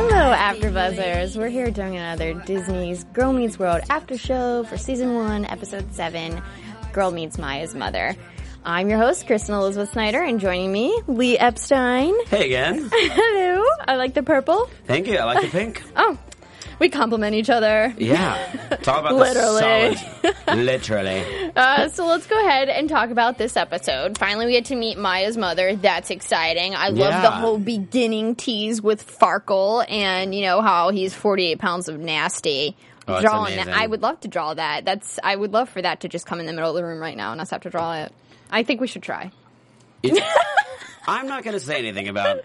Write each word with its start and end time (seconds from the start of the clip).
Hello, 0.00 0.32
AfterBuzzers. 0.32 1.36
We're 1.36 1.48
here 1.48 1.72
doing 1.72 1.96
another 1.96 2.32
Disney's 2.32 3.02
Girl 3.02 3.32
Meets 3.32 3.58
World 3.58 3.80
after 3.90 4.16
show 4.16 4.62
for 4.62 4.76
season 4.78 5.16
one, 5.16 5.44
episode 5.44 5.92
seven, 5.92 6.40
Girl 6.92 7.10
Meets 7.10 7.36
Maya's 7.36 7.74
Mother. 7.74 8.14
I'm 8.64 8.88
your 8.88 8.98
host, 8.98 9.26
Kristen 9.26 9.56
Elizabeth 9.56 9.90
Snyder, 9.90 10.22
and 10.22 10.38
joining 10.38 10.70
me, 10.70 10.96
Lee 11.08 11.36
Epstein. 11.36 12.14
Hey 12.26 12.46
again. 12.46 12.88
Hello. 12.92 13.64
I 13.88 13.96
like 13.96 14.14
the 14.14 14.22
purple. 14.22 14.70
Thank 14.84 15.08
you. 15.08 15.18
I 15.18 15.24
like 15.24 15.42
the 15.42 15.48
pink. 15.48 15.82
Oh, 15.96 16.16
we 16.78 16.88
compliment 16.88 17.34
each 17.34 17.50
other. 17.50 17.92
Yeah. 17.98 18.36
Talk 18.82 19.00
about 19.00 19.14
Literally. 19.14 19.94
the 20.22 20.34
solid. 20.46 20.56
Literally. 20.64 21.52
Uh, 21.56 21.88
so 21.88 22.06
let's 22.06 22.26
go 22.26 22.38
ahead 22.46 22.68
and 22.68 22.88
talk 22.88 23.10
about 23.10 23.38
this 23.38 23.56
episode. 23.56 24.16
Finally, 24.18 24.46
we 24.46 24.52
get 24.52 24.66
to 24.66 24.76
meet 24.76 24.96
Maya's 24.98 25.36
mother. 25.36 25.74
That's 25.76 26.10
exciting. 26.10 26.74
I 26.74 26.88
love 26.88 27.10
Yeah. 27.10 27.22
the 27.22 27.30
whole 27.30 27.58
beginning 27.58 28.34
tease 28.36 28.80
with 28.80 29.06
Farkle 29.06 29.84
and 29.90 30.34
you 30.34 30.42
know 30.42 30.60
how 30.62 30.90
he's 30.90 31.14
48 31.14 31.58
pounds 31.58 31.88
of 31.88 31.98
nasty. 31.98 32.76
Oh, 33.06 33.20
Drawing 33.22 33.56
that. 33.56 33.68
I 33.68 33.86
would 33.86 34.02
love 34.02 34.20
to 34.20 34.28
draw 34.28 34.52
that. 34.54 34.84
That's 34.84 35.18
I 35.24 35.34
would 35.34 35.52
love 35.52 35.68
for 35.70 35.80
that 35.80 36.00
to 36.00 36.08
just 36.08 36.26
come 36.26 36.40
in 36.40 36.46
the 36.46 36.52
middle 36.52 36.68
of 36.70 36.76
the 36.76 36.84
room 36.84 37.00
right 37.00 37.16
now 37.16 37.32
and 37.32 37.40
us 37.40 37.50
have 37.50 37.62
to 37.62 37.70
draw 37.70 37.94
it. 38.02 38.12
I 38.50 38.62
think 38.64 38.80
we 38.82 38.86
should 38.86 39.02
try. 39.02 39.30
It- 40.02 40.22
I'm 41.06 41.26
not 41.26 41.42
going 41.42 41.54
to 41.54 41.60
say 41.60 41.78
anything 41.78 42.08
about. 42.08 42.40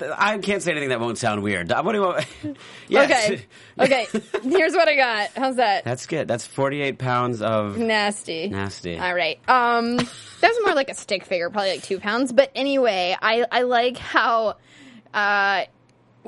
I 0.00 0.38
can't 0.38 0.62
say 0.62 0.70
anything 0.70 0.88
that 0.90 1.00
won't 1.00 1.18
sound 1.18 1.42
weird. 1.42 1.70
What 1.70 1.92
do 1.92 1.98
you 1.98 2.04
want? 2.04 2.26
yes. 2.88 3.30
Okay. 3.30 3.46
Okay. 3.78 4.06
Here's 4.42 4.72
what 4.72 4.88
I 4.88 4.96
got. 4.96 5.30
How's 5.36 5.56
that? 5.56 5.84
That's 5.84 6.06
good. 6.06 6.26
That's 6.28 6.46
48 6.46 6.98
pounds 6.98 7.42
of 7.42 7.76
Nasty. 7.78 8.48
nasty. 8.48 8.98
All 8.98 9.14
right. 9.14 9.38
Um, 9.48 9.96
that 9.96 10.08
was 10.42 10.58
more 10.64 10.74
like 10.74 10.88
a 10.88 10.94
stick 10.94 11.24
figure, 11.24 11.50
probably 11.50 11.72
like 11.72 11.82
two 11.82 11.98
pounds. 12.00 12.32
But 12.32 12.50
anyway, 12.54 13.16
I 13.20 13.44
I 13.50 13.62
like 13.62 13.98
how 13.98 14.56
uh 15.12 15.64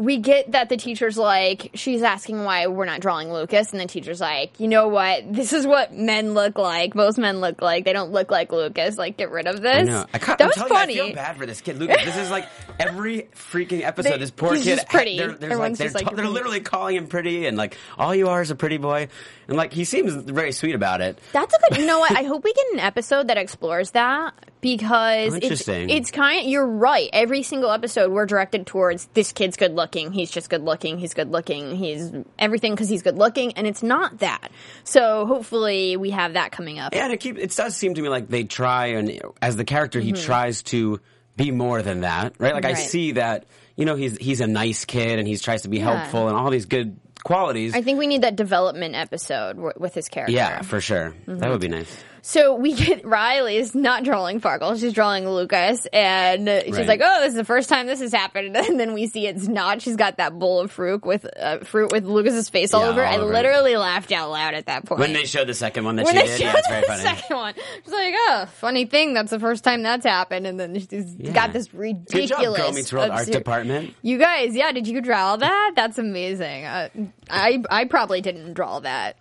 we 0.01 0.17
get 0.17 0.53
that 0.53 0.71
the 0.71 0.79
teacher's 0.79 1.19
like 1.19 1.71
she's 1.75 2.01
asking 2.03 2.43
why 2.43 2.67
we're 2.67 2.87
not 2.87 3.01
drawing 3.01 3.31
Lucas, 3.31 3.71
and 3.73 3.81
the 3.81 3.85
teacher's 3.87 4.19
like, 4.21 4.59
you 4.59 4.67
know 4.67 4.89
what? 4.89 5.31
This 5.31 5.53
is 5.53 5.67
what 5.67 5.93
men 5.93 6.33
look 6.33 6.57
like. 6.57 6.95
Most 6.95 7.19
men 7.19 7.41
look 7.41 7.61
like. 7.61 7.85
They 7.85 7.93
don't 7.93 8.11
look 8.11 8.31
like 8.31 8.51
Lucas. 8.51 8.97
Like, 8.97 9.19
get 9.19 9.31
rid 9.31 9.47
of 9.47 9.61
this. 9.61 9.89
I 9.89 9.93
know. 9.93 10.07
I 10.15 10.19
ca- 10.19 10.37
that 10.37 10.41
I'm 10.43 10.49
was 10.49 10.57
telling 10.57 10.73
funny. 10.73 10.95
You, 10.95 11.03
I 11.03 11.07
feel 11.09 11.15
bad 11.17 11.37
for 11.37 11.45
this 11.45 11.61
kid, 11.61 11.77
Lucas. 11.79 12.03
This 12.03 12.17
is 12.17 12.31
like 12.31 12.49
every 12.81 13.29
freaking 13.35 13.85
episode. 13.85 14.13
They- 14.13 14.19
this 14.19 14.31
poor 14.31 14.55
he's 14.55 14.65
kid. 14.65 14.81
pretty. 14.89 15.19
They're, 15.19 15.33
there's 15.33 15.59
like, 15.59 15.77
they're, 15.77 15.91
like, 15.91 16.17
they're 16.17 16.29
literally 16.29 16.61
calling 16.61 16.97
him 16.97 17.07
pretty, 17.07 17.47
and 17.47 17.57
like 17.57 17.77
all 17.99 18.15
you 18.15 18.29
are 18.29 18.43
is 18.43 18.51
a 18.51 18.55
pretty 18.55 18.79
boy, 18.79 19.09
and 19.49 19.57
like 19.57 19.73
he 19.73 19.85
seems 19.85 20.15
very 20.15 20.53
sweet 20.53 20.75
about 20.75 21.01
it. 21.01 21.19
That's 21.33 21.55
a 21.55 21.59
good. 21.69 21.79
You 21.79 21.87
know 21.87 21.99
what? 21.99 22.17
I 22.17 22.23
hope 22.25 22.45
we 22.45 22.53
get 22.53 22.67
an 22.73 22.81
episode 22.81 23.29
that 23.29 23.39
explores 23.39 23.93
that 23.93 24.35
because 24.61 25.35
it's 25.35 25.45
interesting. 25.45 25.91
it's 25.91 26.11
kind. 26.11 26.49
You're 26.49 26.67
right. 26.67 27.09
Every 27.13 27.43
single 27.43 27.71
episode 27.71 28.13
we're 28.13 28.27
directed 28.27 28.67
towards 28.67 29.07
this 29.15 29.33
kid's 29.33 29.57
good 29.57 29.75
looking. 29.75 30.13
He's 30.13 30.31
just 30.31 30.51
good 30.51 30.63
looking. 30.63 30.99
He's 30.99 31.15
good 31.15 31.31
looking. 31.31 31.77
He's 31.77 32.13
everything 32.39 32.73
because 32.73 32.89
he's 32.89 33.03
good 33.03 33.17
looking, 33.17 33.53
and 33.55 33.67
it's 33.67 33.83
not 33.83 34.19
that. 34.19 34.51
So 34.85 35.27
hopefully 35.27 35.97
we 35.97 36.11
have 36.11 36.35
that 36.35 36.53
coming 36.53 36.79
up. 36.79 36.95
Yeah, 36.95 37.05
and 37.05 37.13
it 37.13 37.21
keep 37.21 37.39
it 37.39 37.55
does 37.55 37.77
seem 37.77 37.95
to 37.95 38.03
me 38.03 38.09
like 38.09 38.29
they 38.29 38.45
try 38.45 38.87
and 38.87 39.21
as 39.41 39.57
the 39.57 39.65
character 39.65 40.01
he 40.01 40.13
mm-hmm. 40.13 40.25
tries 40.25 40.63
to 40.65 41.01
be 41.45 41.51
more 41.51 41.83
than 41.83 42.01
that, 42.03 42.35
right? 42.39 42.55
Like 42.55 42.65
I 42.65 42.73
Mm-hmm. 42.73 42.83
See 42.89 43.13
that 43.13 43.45
you 43.77 43.85
know 43.87 43.97
he's 43.97 44.17
he's 44.19 44.41
a 44.41 44.47
nice 44.47 44.85
kid 44.85 45.19
and 45.19 45.27
he 45.27 45.37
tries 45.37 45.63
to 45.63 45.69
be 45.69 45.79
Yeah. 45.79 45.97
helpful 45.97 46.29
and 46.29 46.37
all 46.37 46.51
these 46.51 46.67
good 46.67 46.99
qualities. 47.25 47.75
I 47.75 47.83
think 47.83 47.99
we 47.99 48.07
need 48.07 48.23
that 48.23 48.37
development 48.37 48.95
episode 48.95 49.55
w- 49.57 49.73
with 49.79 49.95
his 49.95 50.09
character. 50.09 50.33
yeah, 50.33 50.63
for 50.63 50.81
sure. 50.81 51.11
Mm-hmm. 51.27 51.39
That 51.39 51.51
would 51.51 51.61
be 51.61 51.69
nice. 51.69 51.93
So 52.23 52.55
we 52.55 52.75
get 52.75 53.05
Riley 53.05 53.57
is 53.57 53.75
not 53.75 54.05
drawing 54.05 54.41
Farkle, 54.41 54.79
she's 54.79 54.93
drawing 54.93 55.29
Lucas, 55.29 55.87
and 55.93 56.49
she's 56.65 56.77
Right. 56.77 56.87
like, 56.89 57.01
"Oh, 57.03 57.21
this 57.21 57.31
is 57.31 57.35
the 57.37 57.45
first 57.45 57.69
time 57.69 57.87
this 57.87 58.01
has 58.01 58.13
happened." 58.13 58.57
And 58.71 58.79
then 58.79 58.93
we 58.95 59.07
see 59.07 59.27
it's 59.27 59.49
not. 59.49 59.83
She's 59.83 59.97
got 59.97 60.19
that 60.19 60.39
bowl 60.39 60.61
of 60.61 60.71
fruit 60.71 61.05
with 61.05 61.27
uh, 61.39 61.59
fruit 61.61 61.93
with 61.93 62.05
Lucas's 62.05 62.49
face 62.49 62.73
all 62.75 62.83
Yeah, 62.83 62.89
over. 62.91 63.05
all 63.05 63.13
I 63.15 63.17
over 63.19 63.31
it. 63.33 63.35
literally 63.37 63.77
laughed 63.77 64.13
out 64.13 64.31
loud 64.31 64.55
at 64.55 64.67
that 64.67 64.85
point. 64.87 65.01
When 65.01 65.13
they 65.13 65.25
showed 65.25 65.47
the 65.49 65.55
second 65.55 65.85
one 65.85 65.97
that 65.97 66.05
When 66.05 66.15
she 66.15 66.21
they 66.21 66.27
did, 66.29 66.41
yeah, 66.41 66.55
it's 66.57 66.69
very 66.69 66.81
the 66.83 66.87
funny. 66.87 67.03
second 67.03 67.37
one, 67.37 67.55
she's 67.85 67.93
like, 67.93 68.15
"Oh, 68.17 68.47
funny 68.59 68.85
thing. 68.85 69.15
That's 69.15 69.31
the 69.31 69.41
first 69.41 69.65
time 69.65 69.83
that's 69.83 70.05
happened." 70.07 70.47
And 70.47 70.61
then 70.61 70.79
she's 70.79 71.15
Yeah. 71.19 71.33
got 71.33 71.53
this 71.53 71.73
ridiculous. 71.75 72.31
Good 72.31 72.37
job, 72.45 72.57
Girl 72.57 72.73
Meets 72.73 72.93
World 72.93 73.11
Art 73.11 73.27
Department. 73.27 73.95
You 74.03 74.19
guys, 74.19 74.55
yeah, 74.55 74.73
did 74.73 74.87
you 74.87 75.01
draw 75.01 75.37
that? 75.37 75.73
That's 75.75 75.99
amazing. 75.99 76.65
Uh, 76.67 76.89
I 77.31 77.63
I 77.71 77.85
probably 77.87 78.21
didn't 78.21 78.55
draw 78.55 78.81
that. 78.81 79.17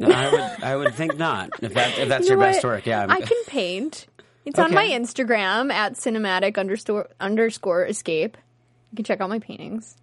I 0.00 0.30
would 0.30 0.64
I 0.64 0.76
would 0.76 0.94
think 0.94 1.16
not 1.18 1.50
if 1.62 1.74
that 1.74 1.98
if 1.98 2.08
that's 2.08 2.24
You 2.24 2.30
your 2.30 2.38
know 2.38 2.46
best 2.52 2.64
work. 2.64 2.86
Yeah, 2.86 3.06
I 3.08 3.20
can 3.20 3.44
paint. 3.46 4.06
It's 4.44 4.58
on 4.58 4.74
my 4.74 4.86
Instagram 4.86 5.70
at 5.72 5.94
cinematic 5.94 6.58
underscore 6.58 7.08
underscore 7.20 7.86
escape. 7.86 8.36
You 8.90 8.96
can 8.96 9.04
check 9.04 9.20
out 9.20 9.28
my 9.28 9.38
paintings. 9.38 9.96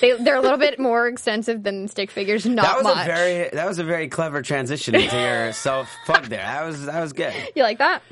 They, 0.00 0.12
they're 0.16 0.36
a 0.36 0.40
little 0.40 0.58
bit 0.58 0.78
more 0.78 1.08
extensive 1.08 1.64
than 1.64 1.88
stick 1.88 2.10
figures. 2.10 2.46
Not 2.46 2.62
that 2.64 2.76
was 2.76 2.84
much. 2.84 3.06
a 3.06 3.12
very 3.12 3.50
that 3.50 3.66
was 3.66 3.78
a 3.80 3.84
very 3.84 4.08
clever 4.08 4.40
transition 4.40 4.94
into 4.94 5.16
your 5.16 5.52
self 5.52 5.90
plug 6.06 6.26
there. 6.26 6.38
That 6.38 6.64
was 6.64 6.86
that 6.86 7.00
was 7.00 7.12
good. 7.12 7.34
you 7.56 7.62
like 7.64 7.78
that? 7.78 8.02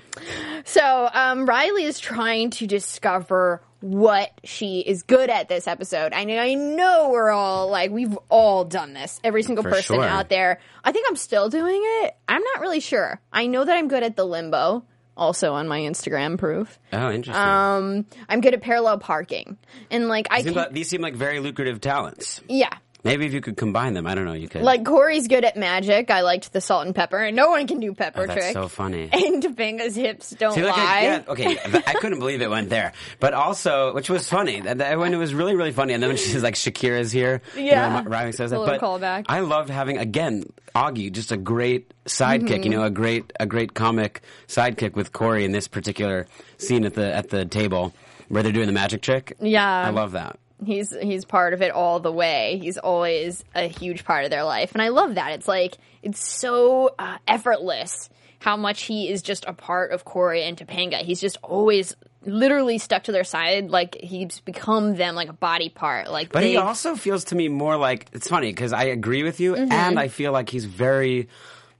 So 0.64 1.08
um, 1.12 1.46
Riley 1.46 1.84
is 1.84 1.98
trying 2.00 2.50
to 2.50 2.66
discover 2.66 3.62
what 3.80 4.30
she 4.44 4.80
is 4.80 5.02
good 5.02 5.30
at 5.30 5.48
this 5.48 5.66
episode. 5.66 6.12
I 6.12 6.24
know, 6.24 6.38
I 6.38 6.54
know 6.54 7.10
we're 7.10 7.30
all 7.30 7.68
like 7.70 7.90
we've 7.90 8.16
all 8.28 8.64
done 8.64 8.92
this. 8.92 9.20
Every 9.24 9.42
single 9.42 9.62
For 9.62 9.70
person 9.70 9.96
sure. 9.96 10.04
out 10.04 10.28
there. 10.28 10.60
I 10.84 10.92
think 10.92 11.06
I'm 11.08 11.16
still 11.16 11.48
doing 11.48 11.80
it. 11.82 12.16
I'm 12.28 12.42
not 12.42 12.60
really 12.60 12.80
sure. 12.80 13.20
I 13.32 13.46
know 13.46 13.64
that 13.64 13.76
I'm 13.76 13.88
good 13.88 14.02
at 14.02 14.16
the 14.16 14.24
limbo. 14.24 14.84
Also 15.16 15.52
on 15.52 15.68
my 15.68 15.80
Instagram 15.80 16.38
proof. 16.38 16.78
Oh, 16.94 17.10
interesting. 17.10 17.34
Um, 17.44 18.06
I'm 18.28 18.40
good 18.40 18.54
at 18.54 18.62
parallel 18.62 18.98
parking, 18.98 19.58
and 19.90 20.08
like 20.08 20.28
I 20.30 20.38
Seem 20.42 20.54
can, 20.54 20.62
like- 20.62 20.72
these 20.72 20.88
seem 20.88 21.02
like 21.02 21.14
very 21.14 21.40
lucrative 21.40 21.80
talents. 21.80 22.40
yeah. 22.48 22.70
Maybe 23.02 23.24
if 23.26 23.32
you 23.32 23.40
could 23.40 23.56
combine 23.56 23.94
them, 23.94 24.06
I 24.06 24.14
don't 24.14 24.26
know. 24.26 24.34
You 24.34 24.48
could. 24.48 24.62
Like 24.62 24.84
Corey's 24.84 25.26
good 25.26 25.44
at 25.44 25.56
magic. 25.56 26.10
I 26.10 26.20
liked 26.20 26.52
the 26.52 26.60
salt 26.60 26.84
and 26.86 26.94
pepper, 26.94 27.18
and 27.18 27.34
no 27.34 27.48
one 27.50 27.66
can 27.66 27.80
do 27.80 27.94
pepper 27.94 28.22
oh, 28.22 28.26
that's 28.26 28.38
trick. 28.38 28.52
so 28.52 28.68
funny. 28.68 29.08
and 29.12 29.42
Topanga's 29.42 29.96
hips 29.96 30.30
don't 30.30 30.54
See, 30.54 30.62
look 30.62 30.76
lie. 30.76 31.00
at, 31.00 31.24
yeah, 31.26 31.32
okay, 31.32 31.58
I 31.86 31.94
couldn't 31.94 32.18
believe 32.18 32.42
it 32.42 32.50
went 32.50 32.68
there. 32.68 32.92
But 33.18 33.32
also, 33.32 33.94
which 33.94 34.10
was 34.10 34.28
funny, 34.28 34.60
that, 34.60 34.78
that 34.78 34.98
when 34.98 35.14
it 35.14 35.16
was 35.16 35.32
really, 35.32 35.56
really 35.56 35.72
funny, 35.72 35.94
and 35.94 36.02
then 36.02 36.10
when 36.10 36.16
she's 36.18 36.42
like, 36.42 36.54
Shakira's 36.54 37.10
here, 37.10 37.40
you 37.56 37.62
Yeah. 37.62 38.02
know, 38.02 38.10
Riley 38.10 38.32
says 38.32 38.50
that. 38.50 38.58
But 38.58 38.80
callback. 38.80 39.24
I 39.28 39.40
loved 39.40 39.70
having 39.70 39.96
again 39.96 40.44
Auggie, 40.74 41.10
just 41.10 41.32
a 41.32 41.36
great 41.36 41.92
sidekick. 42.04 42.48
Mm-hmm. 42.48 42.62
You 42.64 42.70
know, 42.70 42.84
a 42.84 42.90
great, 42.90 43.32
a 43.40 43.46
great 43.46 43.72
comic 43.74 44.20
sidekick 44.46 44.94
with 44.94 45.12
Corey 45.12 45.44
in 45.44 45.52
this 45.52 45.68
particular 45.68 46.26
scene 46.58 46.84
at 46.84 46.94
the 46.94 47.14
at 47.14 47.30
the 47.30 47.44
table 47.46 47.94
where 48.28 48.42
they're 48.42 48.52
doing 48.52 48.66
the 48.66 48.72
magic 48.72 49.02
trick. 49.02 49.36
Yeah. 49.40 49.66
I 49.66 49.90
love 49.90 50.12
that. 50.12 50.38
He's 50.64 50.94
he's 51.00 51.24
part 51.24 51.54
of 51.54 51.62
it 51.62 51.70
all 51.70 52.00
the 52.00 52.12
way. 52.12 52.58
He's 52.60 52.78
always 52.78 53.44
a 53.54 53.66
huge 53.66 54.04
part 54.04 54.24
of 54.24 54.30
their 54.30 54.44
life, 54.44 54.72
and 54.72 54.82
I 54.82 54.88
love 54.88 55.14
that. 55.14 55.32
It's 55.32 55.48
like 55.48 55.76
it's 56.02 56.26
so 56.26 56.94
uh, 56.98 57.18
effortless 57.26 58.10
how 58.40 58.56
much 58.56 58.82
he 58.82 59.10
is 59.10 59.22
just 59.22 59.44
a 59.46 59.52
part 59.52 59.92
of 59.92 60.04
Corey 60.04 60.42
and 60.42 60.56
Topanga. 60.56 60.98
He's 61.02 61.20
just 61.20 61.36
always 61.42 61.94
literally 62.24 62.78
stuck 62.78 63.04
to 63.04 63.12
their 63.12 63.24
side, 63.24 63.70
like 63.70 63.96
he's 64.02 64.40
become 64.40 64.96
them, 64.96 65.14
like 65.14 65.28
a 65.28 65.34
body 65.34 65.68
part. 65.68 66.10
Like, 66.10 66.32
But 66.32 66.40
they, 66.40 66.50
he 66.50 66.56
also 66.56 66.96
feels 66.96 67.24
to 67.24 67.34
me 67.34 67.48
more 67.48 67.76
like 67.76 68.06
it's 68.12 68.28
funny 68.28 68.50
because 68.50 68.72
I 68.72 68.84
agree 68.84 69.22
with 69.22 69.40
you, 69.40 69.56
and 69.56 69.98
I 69.98 70.08
feel 70.08 70.32
like 70.32 70.48
he's 70.48 70.64
very 70.64 71.28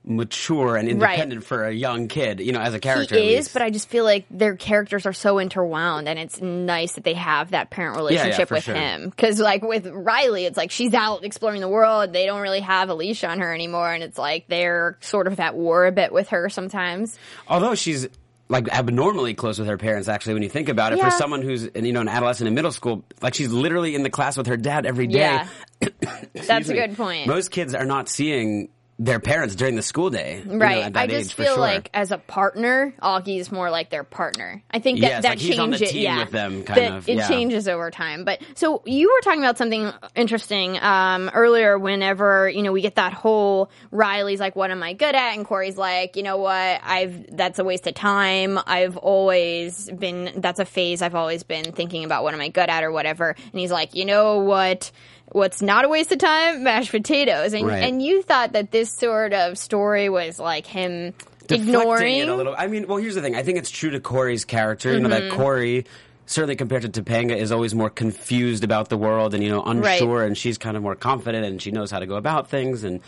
mature 0.03 0.75
and 0.77 0.89
independent 0.89 1.43
for 1.43 1.65
a 1.65 1.71
young 1.71 2.07
kid. 2.07 2.39
You 2.39 2.51
know, 2.51 2.59
as 2.59 2.73
a 2.73 2.79
character, 2.79 3.15
He 3.15 3.35
is, 3.35 3.49
but 3.53 3.61
I 3.61 3.69
just 3.69 3.87
feel 3.87 4.03
like 4.03 4.25
their 4.31 4.55
characters 4.55 5.05
are 5.05 5.13
so 5.13 5.39
interwound, 5.39 6.07
and 6.09 6.17
it's 6.17 6.41
nice 6.41 6.93
that 6.93 7.03
they 7.03 7.13
have 7.13 7.51
that 7.51 7.69
parent 7.69 7.95
relationship 7.97 8.47
for 8.47 8.55
with 8.55 8.63
sure. 8.63 8.75
him. 8.75 9.09
Because, 9.09 9.39
like 9.39 9.61
with 9.61 9.85
Riley, 9.87 10.45
it's 10.45 10.57
like 10.57 10.71
she's 10.71 10.93
out 10.93 11.23
exploring 11.23 11.61
the 11.61 11.69
world. 11.69 12.13
They 12.13 12.25
don't 12.25 12.41
really 12.41 12.61
have 12.61 12.89
a 12.89 12.95
leash 12.95 13.23
on 13.23 13.39
her 13.39 13.53
anymore, 13.53 13.93
and 13.93 14.03
it's 14.03 14.17
like 14.17 14.47
they're 14.47 14.97
sort 15.01 15.27
of 15.27 15.39
at 15.39 15.55
war 15.55 15.85
a 15.85 15.91
bit 15.91 16.11
with 16.11 16.29
her 16.29 16.49
sometimes. 16.49 17.17
although 17.47 17.75
she's 17.75 18.07
like 18.49 18.67
abnormally 18.69 19.33
close 19.33 19.57
with 19.59 19.67
her 19.69 19.77
parents. 19.77 20.09
Actually, 20.09 20.33
when 20.33 20.43
you 20.43 20.49
think 20.49 20.67
about 20.67 20.91
it, 20.91 20.97
Yeah. 20.97 21.05
for 21.09 21.11
someone 21.15 21.41
who's 21.41 21.69
you 21.73 21.93
know 21.93 22.01
an 22.01 22.09
adolescent 22.09 22.47
in 22.49 22.53
middle 22.53 22.71
school, 22.73 23.03
like 23.21 23.33
she's 23.33 23.49
literally 23.51 23.95
in 23.95 24.03
the 24.03 24.09
class 24.09 24.35
with 24.35 24.47
her 24.47 24.57
dad 24.57 24.85
every 24.85 25.07
day. 25.07 25.19
Yeah. 25.19 25.47
That's 26.33 26.67
a 26.69 26.73
good 26.73 26.97
point. 26.97 27.27
Most 27.27 27.51
kids 27.51 27.73
are 27.73 27.85
not 27.85 28.09
seeing 28.09 28.67
their 29.03 29.19
parents 29.19 29.55
during 29.55 29.75
the 29.75 29.81
school 29.81 30.11
day, 30.11 30.43
you 30.45 30.51
know, 30.51 30.57
Right. 30.63 30.83
at 30.83 30.93
that 30.93 30.99
I 31.01 31.07
just 31.07 31.31
age, 31.31 31.33
feel 31.33 31.55
sure. 31.55 31.57
like 31.57 31.89
as 31.91 32.11
a 32.11 32.19
partner, 32.19 32.93
Auggie's 33.01 33.51
more 33.51 33.71
like 33.71 33.89
their 33.89 34.03
partner. 34.03 34.61
I 34.69 34.77
think 34.77 34.99
that 35.01 35.07
Yes, 35.07 35.23
that 35.23 35.29
like 35.29 35.39
he's 35.39 35.57
on 35.57 35.71
the 35.71 35.77
changes. 35.79 35.93
team 35.93 36.03
yeah, 36.03 36.19
with 36.19 36.29
them, 36.31 36.63
kind 36.63 36.79
that 36.79 36.93
of, 36.97 37.09
It 37.09 37.17
yeah. 37.17 37.27
changes 37.27 37.67
over 37.67 37.89
time. 37.89 38.25
But 38.25 38.41
so 38.53 38.83
you 38.85 39.07
were 39.11 39.21
talking 39.23 39.41
about 39.41 39.57
something 39.57 39.91
interesting 40.15 40.77
um, 40.79 41.31
earlier. 41.33 41.79
Whenever 41.79 42.47
you 42.47 42.61
know 42.61 42.71
we 42.71 42.81
get 42.81 42.95
that 42.95 43.11
whole 43.11 43.71
Riley's 43.89 44.39
like, 44.39 44.55
"What 44.55 44.69
am 44.69 44.83
I 44.83 44.93
good 44.93 45.15
at?" 45.15 45.33
and 45.35 45.45
Corey's 45.45 45.77
like, 45.79 46.15
"You 46.15 46.21
know 46.21 46.37
what? 46.37 46.79
I've 46.83 47.35
that's 47.35 47.57
a 47.57 47.63
waste 47.63 47.87
of 47.87 47.95
time. 47.95 48.59
I've 48.67 48.97
always 48.97 49.89
been 49.89 50.31
that's 50.37 50.59
a 50.59 50.65
phase 50.65 51.01
I've 51.01 51.15
always 51.15 51.41
been 51.41 51.71
thinking 51.71 52.03
about 52.05 52.23
what 52.23 52.35
am 52.35 52.41
I 52.41 52.49
good 52.49 52.69
at 52.69 52.83
or 52.83 52.91
whatever." 52.91 53.31
And 53.51 53.59
he's 53.59 53.71
like, 53.71 53.95
"You 53.95 54.05
know 54.05 54.37
what?" 54.39 54.91
What's 55.31 55.61
not 55.61 55.85
a 55.85 55.89
waste 55.89 56.11
of 56.11 56.17
time? 56.19 56.63
Mashed 56.63 56.91
potatoes. 56.91 57.53
And 57.53 57.67
Right. 57.67 57.83
and 57.83 58.01
you 58.01 58.21
thought 58.21 58.53
that 58.53 58.71
this 58.71 58.91
sort 58.91 59.33
of 59.33 59.57
story 59.57 60.09
was 60.09 60.39
like 60.39 60.65
him 60.65 61.13
deflecting 61.47 61.69
ignoring 61.69 62.17
it 62.17 62.29
a 62.29 62.35
little. 62.35 62.55
I 62.57 62.67
mean, 62.67 62.87
well, 62.87 62.97
here's 62.97 63.15
the 63.15 63.21
thing. 63.21 63.35
I 63.35 63.43
think 63.43 63.57
it's 63.57 63.71
true 63.71 63.91
to 63.91 63.99
Corey's 63.99 64.45
character. 64.45 64.91
You 64.93 64.99
know 64.99 65.09
Mm-hmm. 65.09 65.29
that 65.29 65.35
Corey. 65.35 65.85
Certainly, 66.27 66.55
compared 66.55 66.83
to 66.83 66.89
Topanga, 67.03 67.35
is 67.35 67.51
always 67.51 67.75
more 67.75 67.89
confused 67.89 68.63
about 68.63 68.87
the 68.87 68.95
world 68.97 69.33
and 69.33 69.43
you 69.43 69.49
know 69.49 69.63
unsure, 69.63 70.23
and 70.23 70.37
she's 70.37 70.57
kind 70.57 70.77
of 70.77 70.83
more 70.83 70.95
confident 70.95 71.45
and 71.45 71.61
she 71.61 71.71
knows 71.71 71.91
how 71.91 71.99
to 71.99 72.05
go 72.05 72.15
about 72.15 72.49
things 72.49 72.85
and 72.85 73.01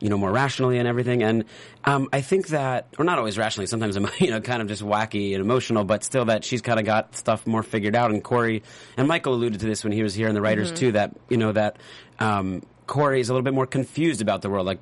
you 0.00 0.08
know 0.08 0.18
more 0.18 0.30
rationally 0.30 0.78
and 0.78 0.86
everything. 0.86 1.22
And 1.22 1.44
um, 1.84 2.08
I 2.12 2.20
think 2.20 2.48
that, 2.48 2.86
or 2.98 3.04
not 3.04 3.18
always 3.18 3.38
rationally, 3.38 3.66
sometimes 3.66 3.96
you 4.20 4.30
know 4.30 4.40
kind 4.40 4.62
of 4.62 4.68
just 4.68 4.82
wacky 4.82 5.32
and 5.34 5.40
emotional, 5.40 5.84
but 5.84 6.04
still 6.04 6.26
that 6.26 6.44
she's 6.44 6.62
kind 6.62 6.78
of 6.78 6.84
got 6.86 7.16
stuff 7.16 7.46
more 7.46 7.62
figured 7.62 7.94
out. 7.96 8.10
And 8.10 8.22
Corey 8.22 8.62
and 8.96 9.08
Michael 9.08 9.34
alluded 9.34 9.60
to 9.60 9.66
this 9.66 9.84
when 9.84 9.92
he 9.92 10.02
was 10.02 10.14
here, 10.14 10.28
and 10.28 10.36
the 10.36 10.40
writers 10.42 10.68
Mm-hmm. 10.68 10.76
too. 10.76 10.92
That 10.92 11.16
you 11.28 11.36
know 11.36 11.52
that. 11.52 11.76
Um, 12.18 12.62
Corey 12.86 13.18
is 13.20 13.28
a 13.28 13.32
little 13.32 13.42
bit 13.42 13.52
more 13.52 13.66
confused 13.66 14.22
about 14.22 14.42
the 14.42 14.48
world. 14.48 14.64
Like 14.64 14.78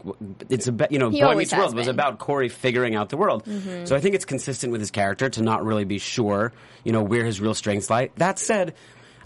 it's 0.50 0.66
about 0.66 0.92
you 0.92 0.98
know, 0.98 1.08
He 1.08 1.22
Boy 1.22 1.36
Meets 1.36 1.54
World 1.54 1.74
was 1.74 1.86
been. 1.86 1.94
about 1.94 2.18
Corey 2.18 2.50
figuring 2.50 2.94
out 2.94 3.08
the 3.08 3.16
world. 3.16 3.48
So 3.84 3.96
I 3.96 4.00
think 4.00 4.14
it's 4.14 4.26
consistent 4.26 4.72
with 4.72 4.82
his 4.82 4.90
character 4.90 5.30
to 5.30 5.42
not 5.42 5.64
really 5.64 5.84
be 5.84 5.96
sure, 5.98 6.52
you 6.84 6.92
know, 6.92 7.02
where 7.02 7.24
his 7.24 7.40
real 7.40 7.54
strengths 7.54 7.88
lie. 7.88 8.10
That 8.16 8.38
said, 8.38 8.74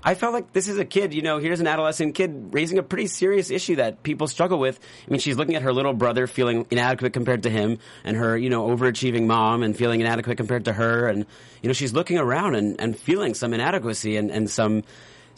I 0.03 0.15
felt 0.15 0.33
like 0.33 0.53
this 0.53 0.69
is 0.69 0.79
a 0.79 0.85
kid, 0.85 1.13
you 1.13 1.23
know, 1.23 1.39
here's 1.39 1.61
an 1.61 1.67
adolescent 1.67 2.15
kid 2.15 2.49
raising 2.53 2.79
a 2.79 2.83
pretty 2.83 3.09
serious 3.09 3.51
issue 3.51 3.77
that 3.77 4.03
people 4.03 4.29
struggle 4.29 4.59
with. 4.59 4.79
I 5.07 5.11
mean, 5.11 5.21
she's 5.21 5.37
looking 5.37 5.57
at 5.57 5.63
her 5.63 5.73
little 5.73 5.93
brother 5.93 6.27
feeling 6.27 6.67
inadequate 6.71 7.13
compared 7.13 7.43
to 7.43 7.51
him 7.51 7.79
and 8.05 8.17
her, 8.17 8.37
you 8.37 8.49
know, 8.49 8.69
overachieving 8.69 9.27
mom 9.27 9.63
and 9.63 9.77
feeling 9.77 10.01
inadequate 10.01 10.37
compared 10.37 10.67
to 10.67 10.73
her. 10.73 11.09
And, 11.09 11.27
you 11.63 11.69
know, 11.69 11.73
she's 11.73 11.93
looking 11.93 12.19
around 12.19 12.55
and, 12.55 12.81
and 12.81 12.97
feeling 12.97 13.35
some 13.35 13.53
inadequacy 13.53 14.17
and, 14.17 14.31
and 14.31 14.49
some, 14.49 14.85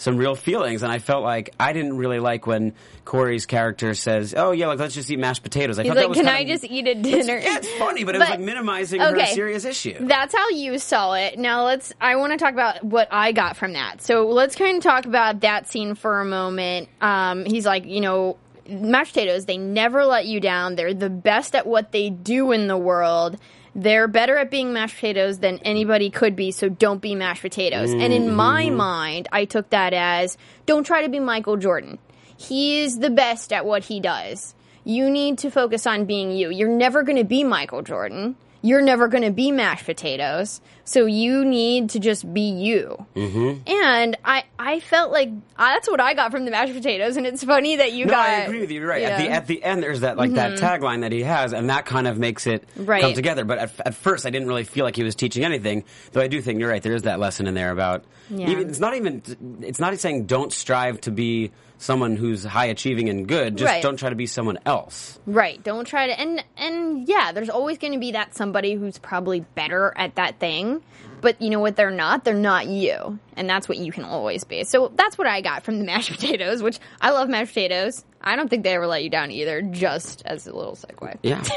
some 0.00 0.16
real 0.16 0.34
feelings. 0.34 0.82
And 0.82 0.90
I 0.90 0.98
felt 0.98 1.22
like 1.22 1.54
I 1.60 1.72
didn't 1.74 1.96
really 1.98 2.18
like 2.18 2.46
when 2.46 2.72
Corey's 3.04 3.44
character 3.44 3.92
says, 3.94 4.34
"Oh 4.36 4.50
yeah, 4.52 4.68
like 4.68 4.78
let's 4.78 4.94
just 4.94 5.10
eat 5.10 5.18
mashed 5.18 5.42
potatoes." 5.42 5.78
I 5.78 5.82
He's 5.82 5.90
thought 5.90 5.98
that 6.00 6.08
like, 6.08 6.16
"Can 6.16 6.28
I 6.28 6.40
of- 6.40 6.48
just 6.48 6.64
eat 6.64 6.86
a 6.88 6.94
dinner?" 6.94 7.38
Yeah, 7.38 7.58
it's 7.58 7.68
funny, 7.74 8.04
but 8.04 8.14
it 8.14 8.18
was 8.18 8.28
like 8.28 8.40
minimizing 8.40 9.00
her 9.00 9.26
serious 9.26 9.64
issue. 9.64 10.06
That's 10.06 10.34
how 10.34 10.48
you 10.48 10.78
saw 10.78 11.12
it. 11.12 11.38
Now 11.38 11.64
let's. 11.64 11.92
I 12.00 12.16
want 12.16 12.32
to 12.32 12.38
talk 12.38 12.54
about 12.54 12.82
what 12.82 13.08
I 13.10 13.32
got 13.32 13.56
from 13.56 13.74
that. 13.74 14.00
So 14.02 14.26
let's 14.28 14.56
kind 14.56 14.78
of 14.78 14.82
talk 14.82 15.04
about 15.04 15.40
that 15.40 15.68
scene 15.68 15.94
for 15.94 16.20
a 16.20 16.24
moment. 16.24 16.88
Um, 17.00 17.44
he's 17.44 17.66
like, 17.66 17.84
you 17.84 18.00
know, 18.00 18.38
mashed 18.68 19.12
potatoes. 19.12 19.44
They 19.44 19.58
never 19.58 20.04
let 20.06 20.24
you 20.26 20.40
down. 20.40 20.76
They're 20.76 20.94
the 20.94 21.10
best 21.10 21.54
at 21.54 21.66
what 21.66 21.92
they 21.92 22.08
do 22.10 22.52
in 22.52 22.68
the 22.68 22.78
world. 22.78 23.38
They're 23.74 24.08
better 24.08 24.36
at 24.36 24.50
being 24.50 24.72
mashed 24.72 24.96
potatoes 24.96 25.38
than 25.38 25.58
anybody 25.58 26.10
could 26.10 26.34
be, 26.34 26.50
so 26.50 26.68
don't 26.68 27.00
be 27.00 27.14
mashed 27.14 27.42
potatoes. 27.42 27.92
And 27.92 28.12
in 28.12 28.34
my 28.34 28.66
mm-hmm. 28.66 28.76
mind, 28.76 29.28
I 29.30 29.44
took 29.44 29.70
that 29.70 29.92
as 29.92 30.36
don't 30.66 30.84
try 30.84 31.02
to 31.02 31.08
be 31.08 31.20
Michael 31.20 31.56
Jordan. 31.56 31.98
He 32.36 32.80
is 32.80 32.98
the 32.98 33.10
best 33.10 33.52
at 33.52 33.66
what 33.66 33.84
he 33.84 34.00
does. 34.00 34.54
You 34.82 35.10
need 35.10 35.38
to 35.38 35.50
focus 35.50 35.86
on 35.86 36.06
being 36.06 36.32
you. 36.32 36.50
You're 36.50 36.68
never 36.68 37.02
going 37.02 37.18
to 37.18 37.24
be 37.24 37.44
Michael 37.44 37.82
Jordan. 37.82 38.36
You're 38.62 38.82
never 38.82 39.08
going 39.08 39.24
to 39.24 39.30
be 39.30 39.52
mashed 39.52 39.86
potatoes. 39.86 40.60
So 40.90 41.06
you 41.06 41.44
need 41.44 41.90
to 41.90 42.00
just 42.00 42.34
be 42.34 42.50
you. 42.50 43.06
Mm-hmm. 43.14 43.62
And 43.70 44.16
I, 44.24 44.42
I 44.58 44.80
felt 44.80 45.12
like 45.12 45.28
uh, 45.56 45.66
that's 45.74 45.88
what 45.88 46.00
I 46.00 46.14
got 46.14 46.32
from 46.32 46.44
the 46.46 46.50
mashed 46.50 46.72
potatoes. 46.74 47.16
And 47.16 47.26
it's 47.28 47.44
funny 47.44 47.76
that 47.76 47.92
you 47.92 48.06
No, 48.06 48.10
got. 48.14 48.28
I 48.28 48.32
agree 48.40 48.58
with 48.58 48.72
you. 48.72 48.80
You're 48.80 48.88
right. 48.88 49.04
At 49.04 49.18
the 49.18 49.30
at 49.30 49.46
the 49.46 49.62
end, 49.62 49.84
there's 49.84 50.00
that 50.00 50.16
like 50.16 50.32
that 50.32 50.58
tagline 50.58 51.02
that 51.02 51.12
he 51.12 51.22
has, 51.22 51.52
and 51.52 51.70
that 51.70 51.86
kind 51.86 52.08
of 52.08 52.18
makes 52.18 52.48
it 52.48 52.64
Right. 52.76 53.02
come 53.02 53.14
together. 53.14 53.44
But 53.44 53.58
at, 53.58 53.72
at 53.86 53.94
first, 53.94 54.26
I 54.26 54.30
didn't 54.30 54.48
really 54.48 54.64
feel 54.64 54.84
like 54.84 54.96
he 54.96 55.04
was 55.04 55.14
teaching 55.14 55.44
anything. 55.44 55.84
Though 56.10 56.22
I 56.22 56.26
do 56.26 56.40
think 56.42 56.58
you're 56.58 56.68
right. 56.70 56.82
There 56.82 56.94
is 56.96 57.02
that 57.02 57.20
lesson 57.20 57.46
in 57.46 57.54
there 57.54 57.70
about. 57.70 58.02
Yeah. 58.28 58.48
Even, 58.50 58.68
it's 58.68 58.80
not 58.80 58.96
even. 58.96 59.22
It's 59.60 59.78
not 59.78 59.96
saying 60.00 60.26
don't 60.26 60.52
strive 60.52 61.00
to 61.02 61.12
be 61.12 61.52
someone 61.78 62.14
who's 62.16 62.44
high 62.44 62.66
achieving 62.66 63.08
and 63.08 63.26
good. 63.26 63.56
Just 63.56 63.70
Right. 63.70 63.82
don't 63.82 63.96
try 63.96 64.10
to 64.10 64.14
be 64.16 64.26
someone 64.26 64.58
else. 64.66 65.18
Right. 65.24 65.62
Don't 65.62 65.86
try 65.86 66.08
to 66.08 66.20
and 66.20 66.44
and 66.58 67.08
yeah, 67.08 67.32
there's 67.32 67.48
always 67.48 67.78
going 67.78 67.94
to 67.94 67.98
be 67.98 68.12
that 68.12 68.34
somebody 68.34 68.74
who's 68.74 68.98
probably 68.98 69.40
better 69.54 69.92
at 69.96 70.16
that 70.16 70.38
thing. 70.40 70.79
But 71.20 71.42
you 71.42 71.50
know 71.50 71.60
what 71.60 71.76
they're 71.76 71.90
not? 71.90 72.24
They're 72.24 72.34
not 72.34 72.66
you. 72.66 73.18
And 73.36 73.48
that's 73.48 73.68
what 73.68 73.76
you 73.76 73.92
can 73.92 74.04
always 74.04 74.44
be. 74.44 74.64
So 74.64 74.90
that's 74.94 75.18
what 75.18 75.26
I 75.26 75.42
got 75.42 75.64
from 75.64 75.78
the 75.78 75.84
mashed 75.92 76.10
potatoes, 76.12 76.62
which 76.62 76.78
I 77.00 77.10
love 77.10 77.28
mashed 77.28 77.52
potatoes. 77.52 78.04
I 78.22 78.36
don't 78.36 78.48
think 78.48 78.64
they 78.64 78.74
ever 78.74 78.86
let 78.86 79.02
you 79.04 79.10
down 79.10 79.30
either, 79.30 79.60
just 79.62 80.22
as 80.24 80.46
a 80.46 80.54
little 80.54 80.76
segue. 80.76 81.18
Yeah. 81.22 81.42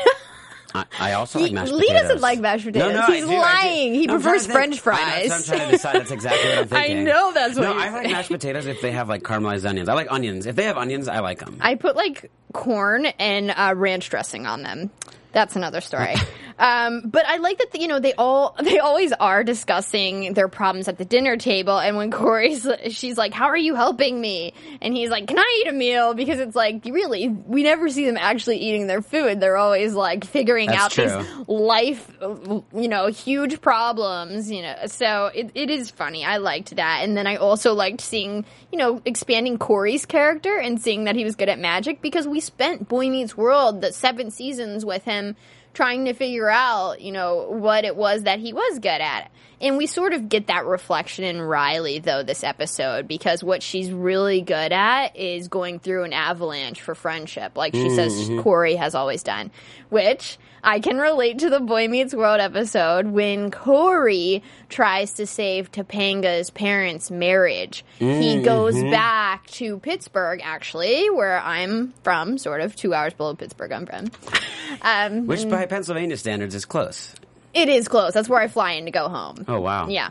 I, 0.76 0.86
I 1.00 1.14
also 1.14 1.38
He- 1.38 1.46
like 1.46 1.54
mashed 1.54 1.72
Lee 1.72 1.88
doesn't 1.88 2.20
like 2.20 2.40
mashed 2.40 2.66
potatoes. 2.66 2.94
No, 2.96 3.02
no, 3.02 3.14
He's 3.14 3.26
do, 3.26 3.38
lying. 3.38 3.94
He 3.94 4.08
No, 4.08 4.16
prefers 4.16 4.48
French 4.48 4.80
think. 4.82 4.98
I 4.98 5.20
know, 5.20 5.28
fries. 5.30 5.46
so 5.46 5.54
I'm 5.54 5.58
trying 5.60 5.68
to 5.70 5.72
decide. 5.78 5.96
That's 5.98 6.12
exactly 6.12 6.50
what 6.50 6.58
I'm 6.58 6.68
thinking. 6.68 6.98
I 7.00 7.04
know 7.04 7.32
that's 7.32 7.56
what 7.58 7.64
No, 7.64 7.74
I 7.78 7.90
like 7.92 8.12
mashed 8.12 8.30
potatoes 8.32 8.66
if 8.66 8.82
they 8.82 8.92
have 8.92 9.08
like 9.08 9.22
caramelized 9.22 9.70
onions. 9.70 9.88
I 9.88 9.94
like 9.94 10.12
onions. 10.12 10.46
If 10.48 10.56
they 10.56 10.64
have 10.64 10.78
onions, 10.78 11.08
I 11.08 11.20
like 11.20 11.40
them. 11.40 11.58
I 11.62 11.76
put 11.76 11.96
like 11.96 12.32
corn 12.54 13.06
and 13.06 13.52
uh, 13.56 13.74
ranch 13.78 14.10
dressing 14.10 14.48
on 14.48 14.64
them. 14.64 14.90
That's 15.32 15.56
another 15.56 15.80
story. 15.82 16.16
Um, 16.60 17.02
but 17.06 17.26
I 17.26 17.38
like 17.38 17.58
that 17.60 17.80
you 17.80 17.88
know 17.88 18.00
they 18.00 18.14
all 18.14 18.56
they 18.64 18.80
always 18.80 19.12
are 19.14 19.44
discussing 19.44 20.34
their 20.34 20.48
problems 20.48 20.88
at 20.88 20.98
the 20.98 21.06
dinner 21.06 21.38
table. 21.38 21.78
And 21.80 21.98
when 21.98 22.12
Corey's 22.24 22.68
she's 22.90 23.18
like, 23.18 23.34
"How 23.34 23.48
are 23.48 23.58
you 23.58 23.76
helping 23.76 24.20
me?" 24.20 24.54
and 24.82 24.96
he's 24.96 25.10
like, 25.10 25.28
"Can 25.28 25.40
I 25.40 25.62
eat 25.62 25.70
a 25.70 25.74
meal?" 25.74 26.14
Because 26.14 26.40
it's 26.40 26.56
like 26.56 26.86
really 26.86 27.28
we 27.28 27.64
never 27.64 27.90
see 27.90 28.06
them 28.06 28.18
actually 28.18 28.58
eating 28.58 28.88
their 28.88 29.02
food. 29.02 29.40
They're 29.40 29.58
always 29.58 29.94
like 29.94 30.26
figuring 30.26 30.70
That's 30.70 30.84
out 30.84 30.92
true. 30.92 31.06
these 31.06 31.48
life 31.48 32.12
you 32.22 32.88
know 32.88 33.08
huge 33.08 33.62
problems. 33.62 34.52
You 34.52 34.64
know, 34.64 34.76
so 34.88 35.28
it, 35.28 35.52
it 35.56 35.70
is 35.70 35.92
funny. 35.92 36.26
I 36.26 36.38
liked 36.38 36.76
that, 36.76 37.02
and 37.04 37.18
then 37.18 37.28
I 37.28 37.38
also 37.38 37.74
liked 37.74 38.02
seeing 38.02 38.46
you 38.72 38.78
know 38.78 39.02
expanding 39.06 39.58
Corey's 39.58 40.06
character 40.06 40.58
and 40.58 40.82
seeing 40.82 41.06
that 41.06 41.16
he 41.16 41.24
was 41.24 41.36
good 41.36 41.50
at 41.50 41.60
magic 41.60 42.02
because 42.02 42.28
we 42.28 42.40
spent 42.40 42.88
Boy 42.88 43.10
Meets 43.10 43.36
World 43.36 43.82
the 43.82 43.92
seven 43.92 44.32
seasons 44.32 44.86
with 44.86 45.04
him 45.04 45.36
trying 45.74 46.06
to 46.06 46.14
figure 46.14 46.50
out, 46.50 47.02
you 47.02 47.12
know, 47.12 47.48
what 47.50 47.86
it 47.86 47.96
was 47.96 48.24
that 48.24 48.40
he 48.40 48.54
was 48.54 48.80
good 48.80 48.88
at. 48.88 49.32
And 49.60 49.78
we 49.78 49.88
sort 49.88 50.14
of 50.14 50.28
get 50.28 50.48
that 50.48 50.66
reflection 50.66 51.24
in 51.24 51.42
Riley, 51.42 52.00
though, 52.00 52.22
this 52.22 52.44
episode, 52.44 53.08
because 53.08 53.44
what 53.44 53.64
she's 53.64 53.92
really 53.92 54.42
good 54.42 54.74
at 54.74 55.16
is 55.16 55.48
going 55.48 55.80
through 55.80 56.04
an 56.04 56.14
avalanche 56.14 56.82
for 56.82 56.96
friendship, 56.96 57.58
like 57.58 57.74
she 57.74 57.90
says 57.90 58.14
mm-hmm. 58.14 58.42
Corey 58.42 58.76
has 58.76 58.94
always 58.94 59.24
done, 59.24 59.52
which 59.90 60.38
I 60.64 60.80
can 60.80 60.98
relate 60.98 61.40
to 61.40 61.50
the 61.50 61.60
Boy 61.60 61.88
Meets 61.90 62.14
World 62.14 62.40
episode 62.40 63.08
when 63.08 63.52
Corey 63.52 64.42
tries 64.70 65.14
to 65.14 65.28
save 65.28 65.72
Topanga's 65.72 66.50
parents' 66.50 67.12
marriage. 67.12 67.84
He 68.00 68.42
goes 68.44 68.82
back 68.82 69.46
to 69.48 69.80
Pittsburgh, 69.80 70.40
actually, 70.44 71.10
where 71.10 71.40
I'm 71.42 71.94
from, 72.04 72.38
sort 72.38 72.62
of 72.62 72.76
two 72.76 72.94
hours 72.94 73.14
below 73.14 73.36
Pittsburgh, 73.36 73.74
I'm 73.74 73.86
from. 73.86 74.12
Um, 74.82 75.28
Which 75.28 75.48
by 75.50 75.66
Pennsylvania 75.66 76.16
standards 76.18 76.56
is 76.56 76.66
close. 76.66 77.14
it 77.54 77.68
is 77.70 77.88
close. 77.88 78.14
That's 78.14 78.30
where 78.30 78.42
I 78.42 78.48
fly 78.48 78.72
in 78.74 78.86
to 78.86 78.92
go 78.92 79.10
home. 79.10 79.46
Oh 79.48 79.60
wow. 79.60 79.88
Yeah. 79.88 80.10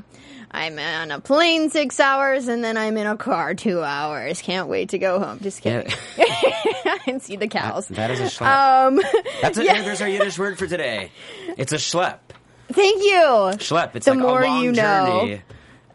I'm 0.51 0.79
on 0.79 1.11
a 1.11 1.19
plane 1.19 1.71
six 1.71 1.99
hours 1.99 2.47
and 2.49 2.63
then 2.63 2.77
I'm 2.77 2.99
in 2.99 3.07
a 3.07 3.17
car 3.17 3.55
two 3.55 3.83
hours. 3.83 4.43
Can't 4.43 4.69
wait 4.69 4.91
to 4.91 4.99
go 4.99 5.19
home. 5.19 5.41
Just 5.41 5.65
Yeah. 5.65 5.83
kidding. 6.83 7.01
and 7.07 7.23
see 7.23 7.37
the 7.37 7.49
cows. 7.49 7.89
that 7.89 8.11
is 8.11 8.21
a 8.21 8.25
schlep. 8.25 8.87
um, 8.87 9.01
That's 9.43 9.59
a, 9.59 9.65
yeah. 9.65 9.83
there's 9.83 10.01
our 10.01 10.09
Yiddish 10.09 10.39
word 10.39 10.59
for 10.59 10.67
today. 10.67 11.11
It's 11.57 11.73
a 11.73 11.77
schlep. 11.77 12.19
thank 12.73 13.03
you. 13.03 13.21
Schlep. 13.59 13.95
It's 13.97 14.07
The 14.07 14.15
like 14.15 14.21
more 14.21 14.43
a 14.43 14.47
long 14.47 14.65
you 14.65 14.73
know. 14.73 15.21
journey. 15.27 15.43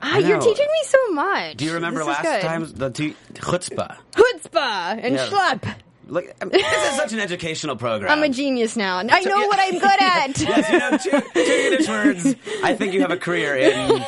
Ah, 0.02 0.16
I 0.16 0.18
you're 0.20 0.40
teaching 0.40 0.66
me 0.68 0.84
so 0.86 1.12
much. 1.14 1.58
Do 1.58 1.66
you 1.66 1.74
remember 1.74 2.00
This 2.02 2.08
last 2.08 2.42
time 2.44 2.72
the 2.72 2.90
two, 2.92 3.16
chutzpah? 3.34 3.98
Chutzpah 4.12 5.00
and 5.04 5.16
Yeah. 5.16 5.28
schlep. 5.28 5.76
Look, 6.10 6.26
I 6.42 6.46
mean, 6.46 6.52
this 6.54 6.90
is 6.92 6.96
such 6.96 7.12
an 7.14 7.20
educational 7.20 7.76
program. 7.76 8.10
I'm 8.12 8.24
a 8.24 8.30
genius 8.30 8.78
now. 8.78 9.00
I 9.00 9.04
know 9.04 9.48
what 9.48 9.60
I'm 9.60 9.74
good 9.78 9.84
at. 10.02 10.40
yes, 10.40 10.72
you 10.72 10.80
know 10.80 11.22
two, 11.22 11.30
two 11.34 11.40
Yiddish 11.42 11.88
words. 11.90 12.36
I 12.64 12.76
think 12.76 12.94
you 12.94 13.02
have 13.02 13.12
a 13.12 13.18
career 13.18 13.58
in 13.58 14.02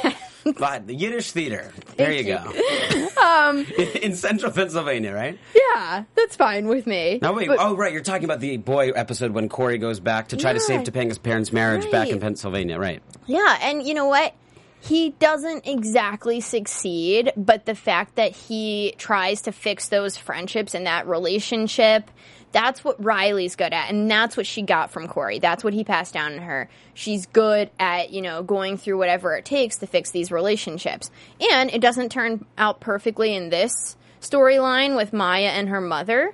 but 0.58 0.88
the 0.88 0.96
Yiddish 0.96 1.32
theater. 1.32 1.72
There 1.98 2.12
you 2.12 2.24
go. 2.24 2.52
Um, 3.20 3.66
in 4.02 4.16
central 4.16 4.50
Pennsylvania, 4.50 5.14
right? 5.14 5.38
yeah, 5.54 6.06
that's 6.16 6.38
fine 6.38 6.68
with 6.68 6.88
me. 6.88 7.20
Now 7.22 7.34
wait. 7.34 7.50
But- 7.50 7.58
oh, 7.60 7.76
right. 7.76 7.92
You're 7.92 8.02
talking 8.02 8.24
about 8.24 8.40
the 8.40 8.56
boy 8.56 8.92
episode 8.92 9.32
when 9.32 9.50
Corey 9.50 9.78
goes 9.78 10.00
back 10.00 10.30
to 10.30 10.38
try 10.38 10.54
to 10.54 10.60
save 10.60 10.86
Topanga's 10.86 11.18
parents' 11.18 11.52
marriage 11.52 11.90
back 11.92 12.08
in 12.08 12.22
Pennsylvania, 12.22 12.80
right? 12.80 13.02
Yeah, 13.26 13.58
and 13.62 13.86
you 13.86 13.94
know 13.94 14.06
what? 14.06 14.34
He 14.82 15.10
doesn't 15.10 15.68
exactly 15.68 16.40
succeed, 16.40 17.34
but 17.36 17.66
the 17.66 17.76
fact 17.76 18.16
that 18.16 18.32
he 18.32 18.96
tries 18.98 19.42
to 19.42 19.52
fix 19.52 19.90
those 19.90 20.16
friendships 20.16 20.74
and 20.74 20.86
that 20.86 21.06
relationship, 21.06 22.10
that's 22.52 22.84
what 22.84 23.04
Riley's 23.04 23.56
good 23.56 23.74
at. 23.74 23.90
And 23.90 24.10
that's 24.10 24.36
what 24.36 24.46
she 24.46 24.62
got 24.62 24.92
from 24.92 25.08
Corey. 25.08 25.40
That's 25.40 25.64
what 25.64 25.74
he 25.74 25.84
passed 25.84 26.14
down 26.14 26.32
to 26.34 26.40
her. 26.40 26.70
She's 26.94 27.26
good 27.28 27.70
at, 27.80 28.12
you 28.12 28.22
know, 28.22 28.44
going 28.44 28.78
through 28.78 28.98
whatever 28.98 29.36
it 29.36 29.46
takes 29.46 29.78
to 29.78 29.88
fix 29.88 30.12
these 30.12 30.32
relationships. 30.32 31.12
And 31.52 31.70
it 31.70 31.82
doesn't 31.82 32.12
turn 32.12 32.46
out 32.58 32.80
perfectly 32.80 33.36
in 33.36 33.50
this 33.50 33.96
storyline 34.22 34.96
with 34.96 35.14
Maya 35.14 35.50
and 35.50 35.70
her 35.70 35.82
mother. 35.82 36.34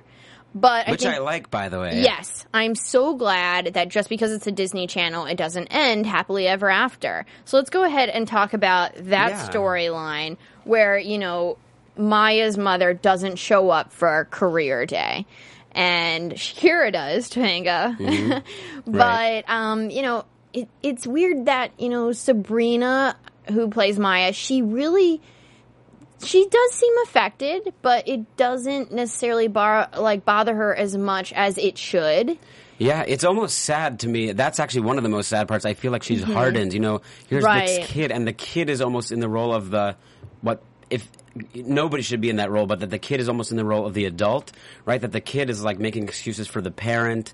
But 0.54 0.88
Which 0.88 1.04
I, 1.04 1.10
think, 1.10 1.20
I 1.20 1.22
like, 1.22 1.50
by 1.50 1.68
the 1.68 1.78
way. 1.78 2.00
Yes, 2.00 2.46
I'm 2.54 2.74
so 2.74 3.14
glad 3.14 3.74
that 3.74 3.90
just 3.90 4.08
because 4.08 4.32
it's 4.32 4.46
a 4.46 4.52
Disney 4.52 4.86
Channel, 4.86 5.26
it 5.26 5.36
doesn't 5.36 5.66
end 5.68 6.06
happily 6.06 6.48
ever 6.48 6.70
after. 6.70 7.26
So 7.44 7.58
let's 7.58 7.68
go 7.68 7.84
ahead 7.84 8.08
and 8.08 8.26
talk 8.26 8.54
about 8.54 8.92
that 8.96 9.30
Yeah. 9.32 9.48
storyline 9.48 10.38
where, 10.64 10.96
you 10.96 11.18
know, 11.18 11.58
Maya's 11.98 12.56
mother 12.56 12.94
doesn't 12.94 13.36
show 13.36 13.68
up 13.68 13.92
for 13.92 14.28
career 14.30 14.86
day. 14.86 15.26
And 15.76 16.32
Shakira 16.32 16.92
does, 16.92 17.30
Topanga. 17.30 18.42
but, 18.86 18.92
Right. 18.94 19.44
um, 19.46 19.90
you 19.90 20.02
know, 20.02 20.24
it, 20.52 20.68
it's 20.82 21.06
weird 21.06 21.44
that, 21.46 21.78
you 21.78 21.88
know, 21.90 22.12
Sabrina, 22.12 23.14
who 23.52 23.68
plays 23.68 23.98
Maya, 23.98 24.32
she 24.32 24.62
really 24.62 25.20
she 26.24 26.48
does 26.48 26.72
seem 26.72 26.94
affected, 27.04 27.74
but 27.82 28.08
it 28.08 28.36
doesn't 28.38 28.90
necessarily 28.90 29.48
bar 29.48 29.88
like 29.98 30.24
bother 30.24 30.54
her 30.54 30.74
as 30.74 30.96
much 30.96 31.30
as 31.34 31.58
it 31.58 31.76
should. 31.76 32.38
Yeah, 32.78 33.04
it's 33.06 33.22
almost 33.22 33.58
sad 33.58 34.00
to 34.00 34.08
me. 34.08 34.32
That's 34.32 34.58
actually 34.58 34.82
one 34.82 34.96
of 34.96 35.02
the 35.02 35.10
most 35.10 35.28
sad 35.28 35.46
parts. 35.46 35.66
I 35.66 35.74
feel 35.74 35.92
like 35.92 36.02
she's 36.02 36.22
hardened. 36.22 36.72
You 36.72 36.80
know, 36.80 37.00
here's 37.28 37.44
Mm-hmm. 37.44 37.52
Right. 37.54 37.66
this 37.66 37.86
kid, 37.88 38.12
and 38.12 38.26
the 38.26 38.32
kid 38.32 38.70
is 38.70 38.80
almost 38.80 39.12
in 39.12 39.20
the 39.20 39.28
role 39.28 39.52
of 39.52 39.70
the 39.70 39.96
what 40.40 40.62
if 40.90 41.08
nobody 41.54 42.02
should 42.02 42.20
be 42.20 42.30
in 42.30 42.36
that 42.36 42.50
role, 42.50 42.66
but 42.66 42.80
that 42.80 42.90
the 42.90 42.98
kid 42.98 43.20
is 43.20 43.28
almost 43.28 43.50
in 43.50 43.56
the 43.56 43.64
role 43.64 43.86
of 43.86 43.94
the 43.94 44.06
adult, 44.06 44.52
right? 44.84 45.00
That 45.00 45.12
the 45.12 45.20
kid 45.20 45.50
is 45.50 45.62
like 45.62 45.78
making 45.78 46.04
excuses 46.04 46.46
for 46.48 46.60
the 46.60 46.70
parent, 46.70 47.32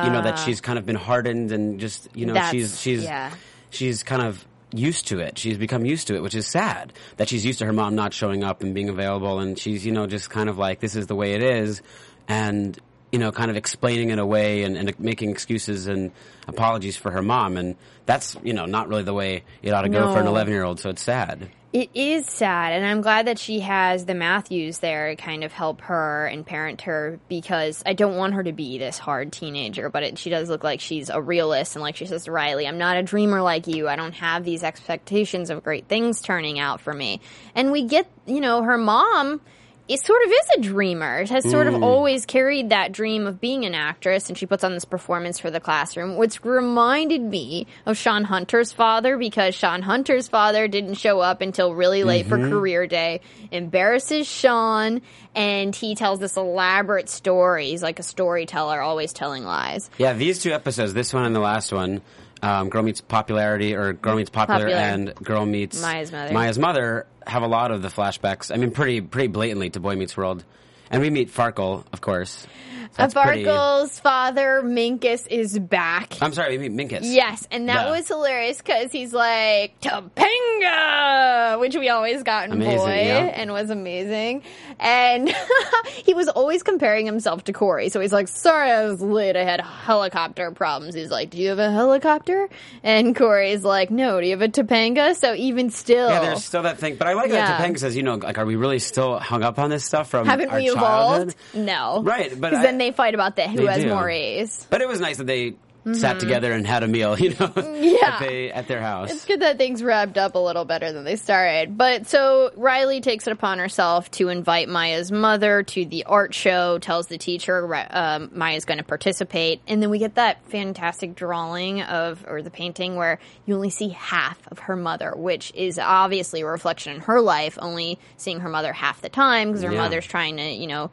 and 0.00 0.06
you 0.06 0.12
know 0.12 0.22
that 0.22 0.38
she's 0.38 0.60
kind 0.60 0.78
of 0.78 0.86
been 0.86 0.96
hardened 0.96 1.52
and 1.52 1.80
just 1.80 2.08
you 2.14 2.26
know 2.26 2.34
That's- 2.34 2.52
she's 2.52 2.80
she's 2.80 3.04
yeah. 3.04 3.32
she's 3.70 4.02
kind 4.02 4.22
of 4.22 4.46
used 4.74 5.08
to 5.08 5.18
it. 5.18 5.36
She's 5.38 5.58
become 5.58 5.84
used 5.84 6.06
to 6.06 6.14
it, 6.14 6.22
which 6.22 6.34
is 6.34 6.46
sad 6.46 6.92
that 7.16 7.28
she's 7.28 7.44
used 7.44 7.58
to 7.58 7.66
her 7.66 7.72
mom 7.72 7.94
not 7.94 8.14
showing 8.14 8.42
up 8.44 8.62
and 8.62 8.74
being 8.74 8.88
available, 8.88 9.38
and 9.40 9.58
she's 9.58 9.84
you 9.84 9.92
know 9.92 10.06
just 10.06 10.30
kind 10.30 10.48
of 10.48 10.58
like 10.58 10.80
this 10.80 10.94
is 10.96 11.06
the 11.08 11.16
way 11.16 11.32
it 11.34 11.42
is, 11.42 11.82
and 12.28 12.78
you 13.10 13.18
know 13.18 13.32
kind 13.32 13.50
of 13.50 13.56
explaining 13.56 14.10
it 14.10 14.18
away 14.18 14.62
and, 14.62 14.76
and 14.76 14.98
making 15.00 15.30
excuses 15.30 15.88
and 15.88 16.12
apologies 16.46 16.96
for 16.96 17.10
her 17.10 17.22
mom, 17.22 17.56
and 17.56 17.76
that's 18.06 18.36
you 18.44 18.52
know 18.52 18.64
not 18.66 18.88
really 18.88 19.02
the 19.02 19.12
way 19.14 19.42
it 19.62 19.72
ought 19.72 19.82
to 19.82 19.88
go 19.88 20.12
for 20.12 20.20
an 20.20 20.26
eleven 20.26 20.52
year 20.52 20.62
old. 20.64 20.78
So 20.80 20.90
it's 20.90 21.02
sad. 21.02 21.50
It 21.72 21.88
is 21.94 22.26
sad, 22.26 22.74
and 22.74 22.84
I'm 22.84 23.00
glad 23.00 23.28
that 23.28 23.38
she 23.38 23.60
has 23.60 24.04
the 24.04 24.14
Matthews 24.14 24.80
there 24.80 25.08
to 25.08 25.16
kind 25.16 25.42
of 25.42 25.52
help 25.52 25.80
her 25.82 26.26
and 26.26 26.44
parent 26.44 26.82
her 26.82 27.18
because 27.30 27.82
I 27.86 27.94
don't 27.94 28.18
want 28.18 28.34
her 28.34 28.42
to 28.42 28.52
be 28.52 28.76
this 28.76 28.98
hard 28.98 29.32
teenager, 29.32 29.88
but 29.88 30.02
it, 30.02 30.18
she 30.18 30.28
does 30.28 30.50
look 30.50 30.64
like 30.64 30.80
she's 30.80 31.08
a 31.08 31.18
realist. 31.18 31.74
And 31.74 31.82
like 31.82 31.96
she 31.96 32.04
says 32.04 32.24
to 32.24 32.30
Riley, 32.30 32.68
I'm 32.68 32.76
not 32.76 32.98
a 32.98 33.02
dreamer 33.02 33.40
like 33.40 33.68
you. 33.68 33.88
I 33.88 33.96
don't 33.96 34.12
have 34.12 34.44
these 34.44 34.62
expectations 34.62 35.48
of 35.48 35.64
great 35.64 35.88
things 35.88 36.20
turning 36.20 36.58
out 36.58 36.82
for 36.82 36.92
me. 36.92 37.22
And 37.54 37.72
we 37.72 37.84
get, 37.84 38.06
you 38.26 38.42
know, 38.42 38.62
her 38.62 38.76
mom. 38.76 39.40
It 39.88 40.04
sort 40.04 40.24
of 40.24 40.30
is 40.30 40.48
a 40.58 40.60
dreamer. 40.60 41.20
It 41.20 41.30
has 41.30 41.48
sort 41.50 41.66
of 41.66 41.74
mm. 41.74 41.82
always 41.82 42.24
carried 42.24 42.70
that 42.70 42.92
dream 42.92 43.26
of 43.26 43.40
being 43.40 43.64
an 43.64 43.74
actress, 43.74 44.28
and 44.28 44.38
she 44.38 44.46
puts 44.46 44.62
on 44.64 44.72
this 44.72 44.84
performance 44.84 45.38
for 45.38 45.50
the 45.50 45.60
classroom, 45.60 46.16
which 46.16 46.44
reminded 46.44 47.20
me 47.20 47.66
of 47.84 47.96
Shawn 47.96 48.24
Hunter's 48.24 48.72
father 48.72 49.18
because 49.18 49.54
Shawn 49.54 49.82
Hunter's 49.82 50.28
father 50.28 50.68
didn't 50.68 50.94
show 50.94 51.20
up 51.20 51.40
until 51.40 51.74
really 51.74 52.04
late 52.04 52.26
for 52.26 52.38
mm-hmm. 52.38 52.50
career 52.50 52.86
day, 52.86 53.20
embarrasses 53.50 54.26
Shawn, 54.26 55.02
and 55.34 55.74
he 55.74 55.94
tells 55.94 56.20
this 56.20 56.36
elaborate 56.36 57.08
story. 57.08 57.70
He's 57.70 57.82
like 57.82 57.98
a 57.98 58.04
storyteller, 58.04 58.80
always 58.80 59.12
telling 59.12 59.44
lies. 59.44 59.90
Yeah, 59.98 60.12
these 60.12 60.42
two 60.42 60.52
episodes, 60.52 60.94
this 60.94 61.12
one 61.12 61.24
and 61.24 61.34
the 61.34 61.40
last 61.40 61.72
one, 61.72 62.02
um, 62.42 62.68
Girl 62.68 62.82
Meets 62.82 63.00
Popularity 63.00 63.74
or 63.74 63.92
Girl 63.92 64.16
Meets 64.16 64.30
Popular, 64.30 64.60
Popular. 64.66 64.80
and 64.80 65.14
Girl 65.14 65.46
Meets 65.46 65.80
Maya's 65.80 66.12
Mother. 66.12 66.32
Maya's 66.34 66.58
Mother 66.58 67.06
have 67.26 67.42
a 67.42 67.46
lot 67.48 67.70
of 67.70 67.82
the 67.82 67.88
flashbacks. 67.88 68.52
I 68.52 68.58
mean, 68.58 68.72
pretty 68.72 69.00
pretty 69.00 69.28
blatantly 69.28 69.70
to 69.70 69.80
Boy 69.80 69.96
Meets 69.96 70.16
World, 70.16 70.44
and 70.92 71.02
we 71.02 71.10
meet 71.10 71.32
Farkle, 71.32 71.84
of 71.92 72.00
course. 72.00 72.46
So 72.92 72.96
that's 72.98 73.14
pretty- 73.14 73.44
Farkle's 73.44 73.98
father, 74.00 74.60
Minkus, 74.62 75.26
is 75.30 75.58
back. 75.58 76.12
I'm 76.20 76.34
sorry, 76.34 76.58
we 76.58 76.68
meet 76.68 76.90
Minkus. 76.90 77.00
Yes, 77.04 77.48
and 77.50 77.68
that 77.70 77.88
was 77.88 78.06
hilarious 78.06 78.58
because 78.58 78.92
he's 78.92 79.14
like 79.14 79.80
Topanga, 79.80 81.58
which 81.60 81.74
we 81.76 81.88
always 81.88 82.22
got 82.22 82.46
in 82.46 82.52
Amazing, 82.52 82.76
Boy, 82.78 83.02
yeah. 83.06 83.32
and 83.34 83.50
was 83.52 83.70
amazing. 83.70 84.42
And 84.78 85.34
he 86.04 86.14
was 86.14 86.28
always 86.28 86.62
comparing 86.62 87.06
himself 87.06 87.44
to 87.44 87.52
Corey, 87.52 87.88
so 87.88 88.00
he's 88.00 88.12
like, 88.12 88.28
"Sorry, 88.28 88.70
I 88.70 88.84
was 88.84 89.00
late. 89.00 89.36
I 89.36 89.44
had 89.44 89.60
helicopter 89.60 90.50
problems." 90.50 90.94
He's 90.94 91.10
like, 91.10 91.30
"Do 91.30 91.38
you 91.38 91.48
have 91.50 91.58
a 91.58 91.70
helicopter?" 91.70 92.48
And 92.82 93.14
Corey's 93.16 93.64
like, 93.64 93.90
"No. 93.90 94.20
Do 94.20 94.26
you 94.26 94.32
have 94.32 94.42
a 94.42 94.48
Topanga?" 94.48 95.14
So 95.16 95.34
even 95.34 95.70
still, 95.70 96.08
Yeah, 96.08 96.20
there's 96.20 96.44
still 96.44 96.62
that 96.62 96.78
thing, 96.78 96.96
but 96.96 97.06
I 97.08 97.14
like 97.14 97.30
Yeah. 97.30 97.46
that 97.46 97.60
Topanga 97.60 97.78
says, 97.78 97.96
you 97.96 98.02
know, 98.02 98.16
like, 98.16 98.38
are 98.38 98.46
we 98.46 98.56
really 98.56 98.78
still 98.78 99.18
hung 99.18 99.42
up 99.42 99.58
on 99.58 99.70
this 99.70 99.84
stuff 99.84 100.08
from 100.10 100.26
haven't 100.26 100.50
our 100.50 100.58
we 100.58 100.64
childhood? 100.86 101.34
No, 101.54 102.02
Right, 102.02 102.30
but 102.30 102.50
because 102.50 102.58
I- 102.58 102.62
then 102.62 102.78
they 102.78 102.90
fight 102.92 103.14
about 103.14 103.36
that 103.36 103.50
who 103.50 103.58
They 103.58 103.66
has 103.66 103.82
do. 103.84 103.88
more 103.90 104.08
A's. 104.08 104.66
But 104.70 104.80
it 104.82 104.88
was 104.88 105.00
nice 105.00 105.16
that 105.18 105.26
they 105.26 105.54
sat 105.94 106.20
together 106.20 106.52
and 106.52 106.66
had 106.66 106.82
a 106.82 106.88
meal, 106.88 107.18
you 107.20 107.30
know, 107.30 107.48
Mm-hmm. 107.48 107.82
Yeah. 107.82 108.14
at, 108.14 108.20
they, 108.20 108.50
at 108.52 108.68
their 108.68 108.80
house. 108.80 109.10
It's 109.10 109.24
good 109.24 109.40
that 109.40 109.58
things 109.58 109.82
wrapped 109.82 110.16
up 110.16 110.34
a 110.34 110.38
little 110.38 110.64
better 110.64 110.92
than 110.92 111.04
they 111.04 111.16
started. 111.16 111.76
But 111.76 112.06
so 112.06 112.50
Riley 112.56 113.00
takes 113.00 113.26
it 113.26 113.32
upon 113.32 113.58
herself 113.58 114.10
to 114.12 114.28
invite 114.28 114.68
Maya's 114.68 115.10
mother 115.10 115.62
to 115.64 115.84
the 115.84 116.04
art 116.04 116.34
show, 116.34 116.78
tells 116.78 117.08
the 117.08 117.18
teacher 117.18 117.86
um, 117.90 118.30
Maya's 118.32 118.64
going 118.64 118.78
to 118.78 118.84
participate. 118.84 119.60
And 119.66 119.82
then 119.82 119.90
we 119.90 119.98
get 119.98 120.14
that 120.14 120.44
fantastic 120.46 121.14
drawing 121.16 121.82
of, 121.82 122.24
or 122.28 122.42
the 122.42 122.50
painting 122.50 122.96
where 122.96 123.18
you 123.46 123.54
only 123.54 123.70
see 123.70 123.88
half 123.90 124.38
of 124.48 124.60
her 124.60 124.76
mother, 124.76 125.12
which 125.16 125.52
is 125.54 125.78
obviously 125.78 126.42
a 126.42 126.46
reflection 126.46 126.94
in 126.94 127.00
her 127.02 127.20
life, 127.20 127.58
only 127.60 127.98
seeing 128.16 128.40
her 128.40 128.48
mother 128.48 128.72
half 128.72 129.00
the 129.02 129.08
time 129.08 129.48
because 129.48 129.62
her 129.64 129.72
Yeah. 129.72 129.78
mother's 129.78 130.06
trying 130.06 130.36
to, 130.36 130.44
you 130.48 130.66
know, 130.68 130.90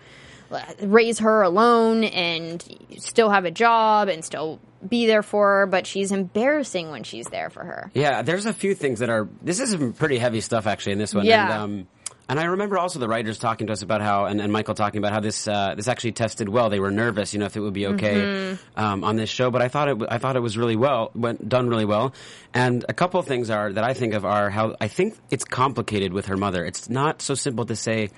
raise 0.81 1.19
her 1.19 1.41
alone 1.41 2.03
and 2.03 2.63
still 2.97 3.29
have 3.29 3.45
a 3.45 3.51
job 3.51 4.07
and 4.07 4.23
still 4.23 4.59
be 4.87 5.07
there 5.07 5.23
for 5.23 5.59
her, 5.59 5.65
but 5.67 5.85
she's 5.85 6.11
embarrassing 6.11 6.89
when 6.89 7.03
she's 7.03 7.25
there 7.27 7.49
for 7.49 7.63
her. 7.63 7.91
Yeah, 7.93 8.21
there's 8.21 8.45
a 8.45 8.53
few 8.53 8.73
things 8.75 8.99
that 8.99 9.09
are. 9.09 9.27
This 9.41 9.59
is 9.59 9.71
some 9.71 9.93
pretty 9.93 10.17
heavy 10.17 10.41
stuff 10.41 10.67
actually 10.67 10.93
in 10.93 10.99
this 10.99 11.13
one. 11.13 11.25
Yeah. 11.25 11.45
And, 11.45 11.53
um, 11.81 11.87
and 12.29 12.39
I 12.39 12.45
remember 12.45 12.77
also 12.77 12.99
the 12.99 13.07
writers 13.07 13.39
talking 13.39 13.67
to 13.67 13.73
us 13.73 13.81
about 13.81 14.01
how, 14.01 14.25
and, 14.25 14.39
and 14.39 14.53
Michael 14.53 14.75
talking 14.75 14.99
about 14.99 15.11
how 15.11 15.19
this 15.19 15.47
uh, 15.47 15.73
this 15.75 15.87
actually 15.87 16.11
tested 16.11 16.47
well. 16.47 16.69
They 16.69 16.79
were 16.79 16.91
nervous, 16.91 17.33
you 17.33 17.39
know, 17.39 17.47
if 17.47 17.57
it 17.57 17.59
would 17.59 17.73
be 17.73 17.87
okay 17.87 18.15
Mm-hmm. 18.21 18.79
um, 18.79 19.03
on 19.03 19.15
this 19.15 19.29
show. 19.29 19.49
But 19.51 19.61
I 19.61 19.67
thought 19.67 19.89
it, 19.89 19.97
I 20.09 20.19
thought 20.19 20.35
it 20.35 20.41
was 20.41 20.57
really 20.57 20.75
well, 20.75 21.11
went 21.15 21.49
done 21.49 21.67
really 21.67 21.85
well. 21.85 22.13
And 22.53 22.85
a 22.87 22.93
couple 22.93 23.19
of 23.19 23.25
things 23.25 23.49
are 23.49 23.73
that 23.73 23.83
I 23.83 23.93
think 23.93 24.13
of 24.13 24.25
are 24.25 24.49
how 24.49 24.75
I 24.79 24.87
think 24.87 25.17
it's 25.31 25.43
complicated 25.43 26.13
with 26.13 26.27
her 26.27 26.37
mother. 26.37 26.63
It's 26.63 26.89
not 26.89 27.21
so 27.21 27.33
simple 27.33 27.65
to 27.65 27.75
say 27.75 28.11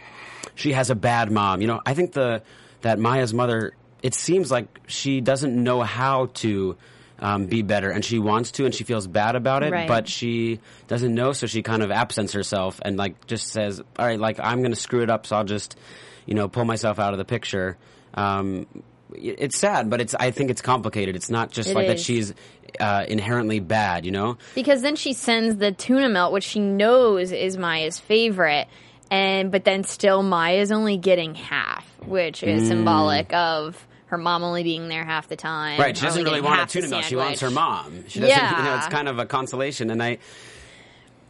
she 0.55 0.73
has 0.73 0.89
a 0.89 0.95
bad 0.95 1.31
mom. 1.31 1.61
You 1.61 1.67
know, 1.67 1.81
I 1.85 1.93
think 1.93 2.11
the 2.11 2.43
that 2.81 2.99
Maya's 2.99 3.33
mother. 3.33 3.73
It 4.03 4.15
seems 4.15 4.49
like 4.49 4.67
she 4.87 5.21
doesn't 5.21 5.55
know 5.63 5.81
how 5.83 6.25
to 6.41 6.75
um, 7.21 7.45
be 7.45 7.61
better, 7.61 7.89
and 7.91 8.03
she 8.03 8.17
wants 8.19 8.51
to, 8.53 8.65
and 8.65 8.73
she 8.73 8.83
feels 8.83 9.05
bad 9.07 9.35
about 9.35 9.63
it, 9.63 9.71
Right. 9.71 9.87
but 9.87 10.07
she 10.09 10.59
doesn't 10.87 11.13
know, 11.13 11.31
so 11.33 11.45
she 11.47 11.61
kind 11.61 11.83
of 11.83 11.91
absents 11.91 12.33
herself 12.33 12.79
and 12.83 12.97
like 12.97 13.27
just 13.27 13.47
says, 13.47 13.79
"All 13.99 14.05
right, 14.05 14.19
like 14.19 14.39
I'm 14.41 14.59
going 14.59 14.71
to 14.71 14.79
screw 14.79 15.03
it 15.03 15.09
up, 15.09 15.25
so 15.27 15.35
I'll 15.37 15.43
just, 15.43 15.77
you 16.25 16.33
know, 16.33 16.47
pull 16.47 16.65
myself 16.65 16.97
out 16.99 17.13
of 17.13 17.19
the 17.19 17.25
picture." 17.25 17.77
Um, 18.15 18.65
it's 19.13 19.57
sad, 19.57 19.89
but 19.89 20.01
it's 20.01 20.15
I 20.15 20.31
think 20.31 20.49
it's 20.49 20.61
complicated. 20.61 21.15
It's 21.15 21.29
not 21.29 21.51
just 21.51 21.69
It 21.69 21.75
like 21.75 21.87
that. 21.87 21.99
she's 21.99 22.33
uh, 22.79 23.05
inherently 23.07 23.59
bad, 23.59 24.05
you 24.05 24.11
know. 24.11 24.37
Because 24.55 24.81
then 24.81 24.95
she 24.95 25.13
sends 25.13 25.57
the 25.57 25.71
tuna 25.71 26.09
melt, 26.09 26.31
which 26.33 26.45
she 26.45 26.59
knows 26.59 27.31
is 27.31 27.57
Maya's 27.57 27.99
favorite, 27.99 28.67
and 29.11 29.51
but 29.51 29.63
then 29.65 29.83
still 29.83 30.23
Maya's 30.23 30.71
only 30.71 30.97
getting 30.97 31.35
half, 31.35 31.85
which 32.05 32.41
is 32.41 32.67
symbolic 32.67 33.33
of 33.33 33.85
her 34.11 34.17
mom 34.17 34.43
only 34.43 34.61
being 34.63 34.87
there 34.89 35.03
half 35.05 35.27
the 35.27 35.35
time. 35.35 35.79
Right, 35.79 35.95
she 35.97 36.05
doesn't 36.05 36.23
really 36.23 36.41
want 36.41 36.61
a 36.61 36.65
tuna 36.67 36.87
melt. 36.89 37.05
She 37.05 37.15
wants 37.15 37.39
her 37.41 37.49
mom. 37.49 38.03
She 38.07 38.19
doesn't. 38.19 38.35
You 38.35 38.41
know, 38.41 38.63
Yeah. 38.63 38.77
it's 38.77 38.87
kind 38.89 39.07
of 39.07 39.17
a 39.19 39.25
consolation, 39.25 39.89
and 39.89 40.03
I, 40.03 40.19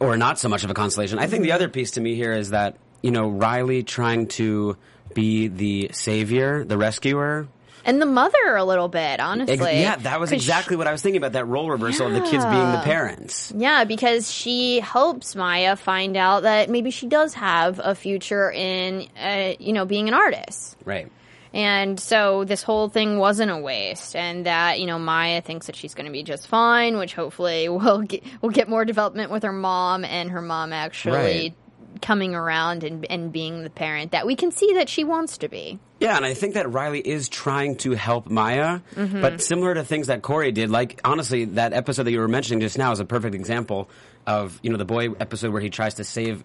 or 0.00 0.16
not 0.16 0.38
so 0.38 0.48
much 0.48 0.64
of 0.64 0.70
a 0.70 0.74
consolation. 0.74 1.18
I 1.18 1.26
think 1.28 1.44
the 1.44 1.52
other 1.52 1.68
piece 1.68 1.92
to 1.92 2.00
me 2.00 2.14
here 2.16 2.32
is 2.32 2.50
that 2.50 2.76
you 3.02 3.10
know 3.12 3.28
Riley 3.28 3.82
trying 3.82 4.26
to 4.28 4.76
be 5.14 5.48
the 5.48 5.90
savior, 5.92 6.64
the 6.64 6.76
rescuer. 6.76 7.48
And 7.84 8.00
the 8.00 8.06
mother 8.06 8.54
a 8.56 8.64
little 8.64 8.86
bit, 8.88 9.18
honestly. 9.18 9.56
Yeah, 9.80 9.96
that 9.96 10.20
was 10.20 10.30
exactly 10.30 10.76
what 10.76 10.86
I 10.86 10.92
was 10.92 11.02
thinking 11.02 11.18
about. 11.18 11.32
That 11.32 11.46
role 11.48 11.68
reversal 11.68 12.06
of 12.06 12.12
the 12.12 12.20
kids 12.20 12.44
being 12.44 12.72
the 12.72 12.80
parents. 12.84 13.52
Yeah, 13.56 13.82
because 13.82 14.30
she 14.30 14.78
helps 14.78 15.34
Maya 15.34 15.74
find 15.74 16.16
out 16.16 16.44
that 16.44 16.70
maybe 16.70 16.92
she 16.92 17.08
does 17.08 17.34
have 17.34 17.80
a 17.82 17.96
future 17.96 18.52
in, 18.52 19.08
uh, 19.20 19.54
you 19.58 19.72
know, 19.72 19.84
being 19.84 20.06
an 20.06 20.14
artist. 20.14 20.76
Right. 20.84 21.10
And 21.54 22.00
so 22.00 22.44
this 22.44 22.62
whole 22.62 22.88
thing 22.88 23.18
wasn't 23.18 23.50
a 23.50 23.58
waste, 23.58 24.16
and 24.16 24.46
that 24.46 24.80
you 24.80 24.86
know 24.86 24.98
Maya 24.98 25.42
thinks 25.42 25.66
that 25.66 25.76
she's 25.76 25.94
going 25.94 26.06
to 26.06 26.12
be 26.12 26.22
just 26.22 26.46
fine, 26.48 26.96
which 26.96 27.14
hopefully 27.14 27.68
will 27.68 28.02
get 28.02 28.22
will 28.40 28.50
get 28.50 28.68
more 28.68 28.84
development 28.84 29.30
with 29.30 29.42
her 29.42 29.52
mom 29.52 30.04
and 30.04 30.30
her 30.30 30.42
mom 30.42 30.72
actually 30.72 31.12
Right. 31.12 31.54
coming 32.00 32.34
around 32.34 32.84
and 32.84 33.04
and 33.10 33.30
being 33.32 33.62
the 33.64 33.70
parent 33.70 34.12
that 34.12 34.26
we 34.26 34.34
can 34.34 34.50
see 34.50 34.74
that 34.74 34.88
she 34.88 35.04
wants 35.04 35.38
to 35.38 35.48
be. 35.48 35.78
Yeah, 36.00 36.16
and 36.16 36.24
I 36.24 36.34
think 36.34 36.54
that 36.54 36.72
Riley 36.72 37.00
is 37.00 37.28
trying 37.28 37.76
to 37.76 37.92
help 37.92 38.28
Maya, 38.28 38.80
Mm-hmm. 38.96 39.20
but 39.20 39.40
similar 39.40 39.74
to 39.74 39.84
things 39.84 40.06
that 40.08 40.22
Corey 40.22 40.50
did, 40.52 40.70
like 40.70 41.00
honestly, 41.04 41.44
that 41.44 41.72
episode 41.74 42.04
that 42.04 42.12
you 42.12 42.18
were 42.18 42.28
mentioning 42.28 42.60
just 42.60 42.76
now 42.78 42.90
is 42.92 42.98
a 42.98 43.04
perfect 43.04 43.34
example 43.34 43.88
of 44.26 44.58
you 44.62 44.70
know 44.70 44.78
the 44.78 44.84
boy 44.86 45.10
episode 45.20 45.52
where 45.52 45.60
he 45.60 45.68
tries 45.70 45.94
to 45.94 46.04
save 46.04 46.42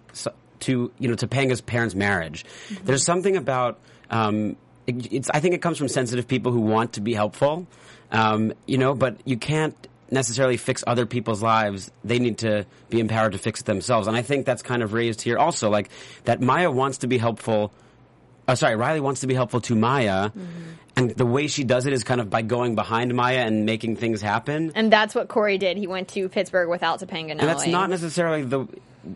to 0.60 0.92
you 0.98 1.08
know 1.08 1.14
Topanga's 1.14 1.60
parents' 1.62 1.94
marriage. 1.94 2.44
Mm-hmm. 2.68 2.84
There's 2.84 3.04
something 3.04 3.36
about 3.36 3.80
um, 4.10 4.56
it's 4.88 5.30
I 5.30 5.40
think 5.40 5.54
it 5.54 5.62
comes 5.62 5.78
from 5.78 5.88
sensitive 5.88 6.26
people 6.26 6.52
who 6.52 6.60
want 6.60 6.94
to 6.94 7.00
be 7.00 7.14
helpful, 7.14 7.66
um, 8.10 8.52
you 8.66 8.78
know, 8.78 8.94
but 8.94 9.18
you 9.24 9.36
can't 9.36 9.74
necessarily 10.10 10.56
fix 10.56 10.82
other 10.86 11.06
people's 11.06 11.42
lives. 11.42 11.90
They 12.02 12.18
need 12.18 12.38
to 12.38 12.66
be 12.88 12.98
empowered 13.00 13.32
to 13.32 13.38
fix 13.38 13.60
it 13.60 13.66
themselves, 13.66 14.06
and 14.08 14.16
I 14.16 14.22
think 14.22 14.46
that's 14.46 14.62
kind 14.62 14.82
of 14.82 14.92
raised 14.92 15.22
here 15.22 15.38
also, 15.38 15.70
like 15.70 15.90
that 16.24 16.40
Maya 16.40 16.70
wants 16.70 16.98
to 16.98 17.06
be 17.06 17.18
helpful 17.18 17.72
oh, 18.48 18.54
sorry, 18.54 18.74
Riley 18.76 19.00
wants 19.00 19.20
to 19.20 19.26
be 19.26 19.34
helpful 19.34 19.60
to 19.62 19.76
Maya, 19.76 20.30
and 20.98 21.10
the 21.10 21.26
way 21.26 21.46
she 21.46 21.64
does 21.64 21.86
it 21.86 21.92
is 21.92 22.04
kind 22.04 22.20
of 22.20 22.28
by 22.28 22.42
going 22.42 22.74
behind 22.74 23.14
Maya 23.14 23.44
and 23.46 23.64
making 23.64 23.96
things 23.96 24.20
happen. 24.20 24.72
And 24.74 24.92
that's 24.92 25.14
what 25.14 25.28
Corey 25.28 25.56
did. 25.58 25.76
He 25.76 25.86
went 25.86 26.08
to 26.08 26.28
Pittsburgh 26.28 26.68
without 26.68 27.00
Topanga 27.00 27.28
knowing. 27.28 27.40
And 27.40 27.48
that's 27.48 27.66
not 27.66 27.90
necessarily 27.90 28.42
the. 28.42 28.66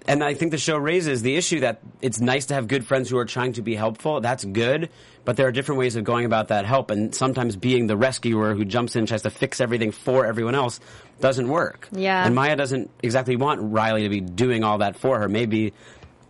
And 0.07 0.25
I 0.25 0.35
think 0.35 0.53
the 0.53 0.59
show 0.59 0.79
raises 0.79 1.23
the 1.23 1.37
issue 1.37 1.61
that 1.61 1.81
it's 2.01 2.21
nice 2.21 2.47
to 2.47 2.55
have 2.55 2.67
good 2.69 2.87
friends 2.87 3.11
who 3.11 3.19
are 3.19 3.27
trying 3.27 3.55
to 3.55 3.63
be 3.63 3.75
helpful. 3.75 4.21
That's 4.21 4.45
good, 4.45 4.89
but 5.25 5.37
there 5.37 5.47
are 5.49 5.53
different 5.53 5.81
ways 5.81 5.97
of 5.97 6.05
going 6.05 6.25
about 6.25 6.49
that 6.49 6.65
help. 6.65 6.91
And 6.91 7.15
sometimes 7.15 7.57
being 7.57 7.89
the 7.89 7.97
rescuer 7.97 8.55
who 8.55 8.65
jumps 8.65 8.95
in 8.95 9.01
and 9.01 9.09
tries 9.09 9.23
to 9.23 9.31
fix 9.31 9.61
everything 9.61 9.91
for 9.91 10.25
everyone 10.25 10.55
else 10.55 10.81
doesn't 11.21 11.49
work. 11.49 11.89
Yeah. 11.93 12.25
And 12.25 12.35
Maya 12.35 12.57
doesn't 12.57 12.91
exactly 13.03 13.37
want 13.37 13.61
Riley 13.61 14.05
to 14.05 14.09
be 14.09 14.21
doing 14.21 14.65
all 14.65 14.79
that 14.79 14.97
for 14.97 15.19
her. 15.19 15.29
Maybe 15.29 15.75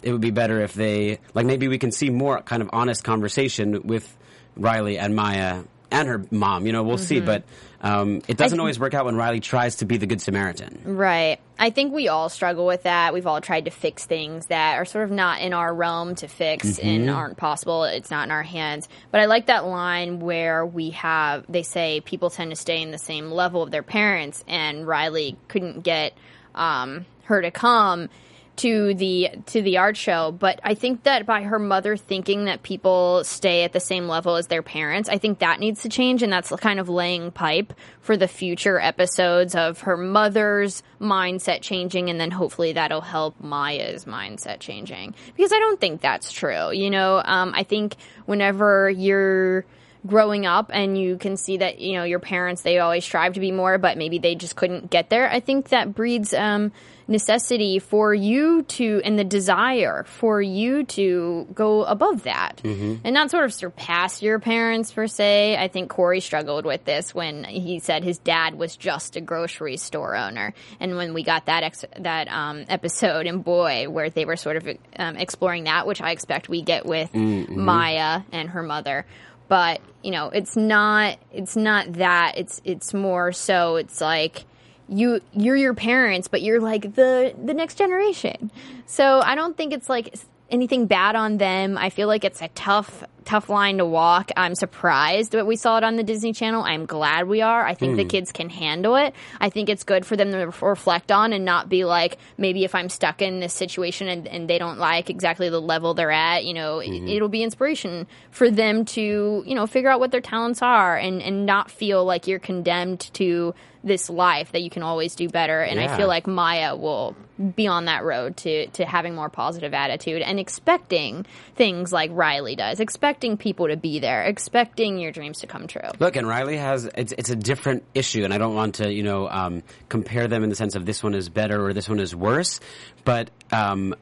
it 0.03 0.11
would 0.11 0.21
be 0.23 0.33
better 0.33 0.61
if 0.63 0.73
they, 0.75 1.21
like, 1.33 1.47
maybe 1.47 1.69
we 1.69 1.79
can 1.79 1.93
see 1.93 2.11
more 2.11 2.41
kind 2.41 2.63
of 2.63 2.71
honest 2.73 3.05
conversation 3.05 3.87
with 3.87 4.17
Riley 4.57 4.99
and 4.99 5.15
Maya 5.15 5.63
and 5.91 6.09
her 6.09 6.25
mom. 6.31 6.67
You 6.67 6.73
know, 6.73 6.83
we'll 6.83 6.99
see. 6.99 7.21
But 7.21 7.45
um, 7.83 8.23
it 8.29 8.37
doesn't 8.37 8.59
always 8.59 8.79
work 8.79 8.95
out 8.95 9.05
when 9.05 9.17
Riley 9.17 9.41
tries 9.41 9.77
to 9.77 9.85
be 9.85 9.97
the 9.97 10.07
good 10.07 10.21
Samaritan. 10.21 10.83
Right. 10.85 11.39
I 11.59 11.71
think 11.71 11.93
we 11.93 12.09
all 12.09 12.29
struggle 12.29 12.67
with 12.67 12.85
that. 12.85 13.13
We've 13.13 13.27
all 13.27 13.41
tried 13.41 13.67
to 13.67 13.71
fix 13.71 14.05
things 14.05 14.47
that 14.47 14.77
are 14.79 14.85
sort 14.85 15.05
of 15.05 15.11
not 15.11 15.41
in 15.43 15.53
our 15.53 15.73
realm 15.73 16.15
to 16.17 16.29
fix 16.29 16.79
and 16.79 17.09
aren't 17.11 17.37
possible. 17.37 17.85
It's 17.85 18.11
not 18.11 18.25
in 18.25 18.31
our 18.31 18.43
hands. 18.43 18.89
But 19.11 19.21
I 19.21 19.27
like 19.27 19.47
that 19.47 19.65
line 19.65 20.21
where 20.21 20.65
we 20.65 20.91
have, 20.91 21.45
they 21.49 21.63
say 21.63 22.01
people 22.01 22.31
tend 22.31 22.51
to 22.51 22.57
stay 22.57 22.83
in 22.83 22.91
the 22.91 22.99
same 22.99 23.31
level 23.31 23.63
of 23.63 23.71
their 23.71 23.83
parents, 23.83 24.43
and 24.49 24.87
Riley 24.87 25.37
couldn't 25.49 25.83
get 25.83 26.15
um, 26.55 27.07
her 27.25 27.43
to 27.43 27.51
come 27.51 28.09
to 28.57 28.93
the 28.95 29.31
to 29.47 29.63
the 29.63 29.79
art 29.79 29.97
show 29.97 30.31
but 30.31 30.61
i 30.63 30.75
think 30.75 31.03
that 31.05 31.25
by 31.25 31.43
her 31.43 31.59
mother 31.59 31.97
thinking 31.97 32.45
that 32.45 32.63
people 32.63 33.25
stay 33.25 33.65
at 33.65 33.73
the 33.73 33.81
same 33.81 34.09
level 34.09 34.37
as 34.37 34.49
their 34.49 34.63
parents 34.63 35.09
i 35.09 35.17
think 35.17 35.39
that 35.39 35.59
needs 35.59 35.83
to 35.83 35.89
change 35.89 36.23
and 36.23 36.33
that's 36.33 36.51
kind 36.57 36.79
of 36.79 36.89
laying 36.89 37.31
pipe 37.31 37.73
for 38.01 38.17
the 38.17 38.29
future 38.29 38.79
episodes 38.79 39.55
of 39.55 39.81
her 39.81 39.97
mother's 39.97 40.83
mindset 41.01 41.63
changing 41.63 42.11
and 42.11 42.21
then 42.21 42.31
hopefully 42.31 42.75
that'll 42.75 43.01
help 43.01 43.41
maya's 43.41 44.05
mindset 44.05 44.61
changing. 44.61 45.15
Because 45.37 45.53
i 45.53 45.59
don't 45.59 45.81
think 45.81 46.01
that's 46.01 46.31
true 46.31 46.73
you 46.73 46.91
know? 46.91 47.23
Um, 47.25 47.53
i 47.55 47.63
think 47.63 47.97
whenever 48.27 48.91
you're 48.91 49.65
growing 50.07 50.47
up 50.47 50.71
and 50.75 50.99
you 50.99 51.17
can 51.17 51.37
see 51.37 51.59
that 51.59 51.79
you 51.79 51.95
know 51.95 52.03
your 52.03 52.19
parents 52.19 52.63
they 52.63 52.79
always 52.79 53.05
strive 53.05 53.35
to 53.35 53.41
be 53.41 53.53
more 53.53 53.79
but 53.79 53.97
maybe 53.97 54.19
they 54.19 54.35
just 54.35 54.57
couldn't 54.57 54.91
get 54.91 55.09
there 55.11 55.31
i 55.31 55.39
think 55.39 55.69
that 55.69 55.95
breeds 55.95 56.35
um, 56.35 56.73
necessity 57.13 57.79
for 57.79 58.13
you 58.13 58.63
to 58.63 59.01
and 59.05 59.19
the 59.19 59.25
desire 59.25 60.05
for 60.05 60.43
you 60.43 60.85
to 60.85 61.47
go 61.55 61.85
above 61.85 62.25
that. 62.25 62.61
And 63.05 63.13
not 63.15 63.31
sort 63.31 63.45
of 63.45 63.53
surpass 63.55 64.23
your 64.23 64.39
parents 64.41 64.91
per 64.91 65.07
se. 65.07 65.57
I 65.57 65.69
think 65.69 65.91
corey 65.91 66.21
struggled 66.21 66.65
with 66.65 66.85
this 66.85 67.15
when 67.15 67.45
he 67.45 67.79
said 67.79 68.03
his 68.03 68.19
dad 68.19 68.57
was 68.57 68.77
just 68.77 69.15
a 69.17 69.21
grocery 69.21 69.77
store 69.77 70.17
owner. 70.17 70.55
And 70.81 70.97
when 70.97 71.15
we 71.15 71.23
got 71.23 71.47
that 71.47 71.63
ex- 71.63 71.85
that 72.01 72.27
um, 72.29 72.65
episode 72.69 73.27
in 73.27 73.43
boy 73.43 73.89
where 73.89 74.11
they 74.11 74.25
were 74.25 74.37
sort 74.37 74.57
of 74.57 74.69
um, 74.97 75.17
exploring 75.17 75.65
that 75.65 75.87
which 75.87 76.01
i 76.01 76.11
expect 76.11 76.49
we 76.49 76.63
get 76.63 76.87
with 76.87 77.15
maya 77.15 78.23
and 78.33 78.49
her 78.51 78.63
mother. 78.63 79.07
But 79.49 79.81
you 80.03 80.11
know 80.11 80.31
it's 80.31 80.57
not 80.57 81.19
it's 81.33 81.57
not 81.57 81.93
that. 81.95 82.35
It's 82.37 82.61
it's 82.65 82.95
more 82.95 83.33
so 83.33 83.77
it's 83.77 84.01
like 84.01 84.45
you 84.93 85.21
you're 85.33 85.57
your 85.57 85.75
parents 85.75 86.29
but 86.29 86.43
you're 86.43 86.61
like 86.61 86.95
the 86.95 87.35
the 87.43 87.55
next 87.55 87.77
generation. 87.77 88.51
So 88.87 89.21
i 89.21 89.35
don't 89.35 89.57
think 89.57 89.73
it's 89.73 89.89
like 89.89 90.15
anything 90.53 90.87
bad 90.87 91.17
on 91.17 91.39
them. 91.39 91.79
I 91.79 91.91
feel 91.91 92.07
like 92.07 92.25
it's 92.25 92.43
a 92.43 92.49
tough 92.49 93.03
tough 93.23 93.49
line 93.49 93.79
to 93.79 93.87
walk. 93.87 94.31
I'm 94.37 94.55
surprised 94.55 95.33
that 95.33 95.47
we 95.47 95.57
saw 95.57 95.79
it 95.79 95.85
on 95.85 95.97
the 95.97 96.03
disney 96.03 96.33
channel. 96.33 96.63
I'm 96.63 96.87
glad 96.87 97.29
we 97.29 97.41
are. 97.41 97.65
I 97.65 97.75
think 97.75 97.97
the 97.97 98.03
hmm. 98.03 98.09
kids 98.09 98.33
can 98.33 98.51
handle 98.51 98.97
it. 98.97 99.15
I 99.41 99.49
think 99.49 99.69
it's 99.69 99.85
good 99.85 100.05
for 100.05 100.17
them 100.17 100.33
to 100.33 100.45
ref- 100.47 100.63
reflect 100.63 101.13
on 101.13 101.33
and 101.33 101.45
not 101.45 101.69
be 101.69 101.85
like 101.85 102.19
maybe 102.39 102.65
if 102.65 102.75
i'm 102.75 102.89
stuck 102.89 103.23
in 103.23 103.41
this 103.41 103.53
situation 103.53 104.09
and, 104.09 104.27
and 104.27 104.49
they 104.49 104.59
don't 104.59 104.79
like 104.79 105.11
exactly 105.11 105.49
the 105.49 105.61
level 105.61 105.95
they're 105.95 106.11
at 106.11 106.45
you 106.45 106.55
know 106.55 106.81
it- 106.81 106.89
mm-hmm. 106.89 107.09
it'll 107.09 107.29
be 107.29 107.43
inspiration 107.43 108.07
for 108.31 108.51
them 108.51 108.85
to 108.85 109.45
you 109.47 109.55
know 109.55 109.67
figure 109.67 109.91
out 109.91 110.01
what 110.01 110.11
their 110.11 110.21
talents 110.21 110.63
are 110.63 110.97
and 110.97 111.23
and 111.23 111.47
not 111.47 111.71
feel 111.71 112.05
like 112.05 112.27
you're 112.27 112.39
condemned 112.39 113.01
to 113.15 113.55
this 113.85 114.09
life 114.09 114.53
that 114.53 114.63
you 114.63 114.71
can 114.71 114.83
always 114.83 115.15
do 115.17 115.29
better. 115.29 115.61
And 115.61 115.81
i 115.81 115.97
feel 115.97 116.07
like 116.07 116.27
maya 116.27 116.77
will 116.77 117.17
be 117.57 117.67
on 117.67 117.87
that 117.87 118.05
road 118.05 118.37
to 118.37 118.67
to 118.69 118.85
having 118.85 119.15
more 119.15 119.29
positive 119.29 119.75
attitude 119.75 120.23
and 120.23 120.39
expecting 120.39 121.27
things 121.57 121.93
like 121.93 122.11
riley 122.13 122.55
does 122.55 122.79
expecting 123.13 123.37
people 123.37 123.69
to 123.69 123.77
be 123.77 123.99
there 123.99 124.23
expecting 124.23 124.99
your 124.99 125.13
dreams 125.13 125.41
to 125.41 125.47
come 125.47 125.67
true 125.67 125.83
Look, 125.99 126.17
and 126.17 126.27
Riley 126.27 126.57
has 126.57 126.87
it's 126.87 127.13
it's 127.13 127.29
a 127.29 127.37
different 127.37 127.85
issue, 127.95 128.25
and 128.25 128.33
I 128.33 128.39
don't 128.39 128.55
want 128.55 128.77
to 128.77 128.91
you 128.91 129.03
know 129.03 129.29
um, 129.29 129.63
compare 129.89 130.29
them 130.29 130.43
in 130.43 130.49
the 130.49 130.57
sense 130.57 130.75
of 130.75 130.87
this 130.87 131.03
one 131.03 131.15
is 131.15 131.29
better 131.29 131.65
or 131.65 131.75
this 131.75 131.89
one 131.89 132.01
is 132.01 132.17
worse, 132.17 132.61
but 133.05 133.31
um, 133.51 133.95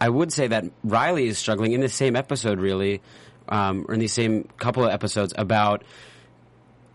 I 0.00 0.08
would 0.08 0.32
say 0.32 0.46
that 0.46 0.64
Riley 0.84 1.26
is 1.26 1.38
struggling 1.38 1.72
in 1.72 1.80
the 1.80 1.88
same 1.88 2.14
episode, 2.16 2.60
really, 2.60 3.02
um, 3.48 3.86
or 3.88 3.94
in 3.94 4.00
the 4.00 4.08
same 4.08 4.48
couple 4.58 4.84
of 4.84 4.90
episodes 4.90 5.34
about 5.36 5.82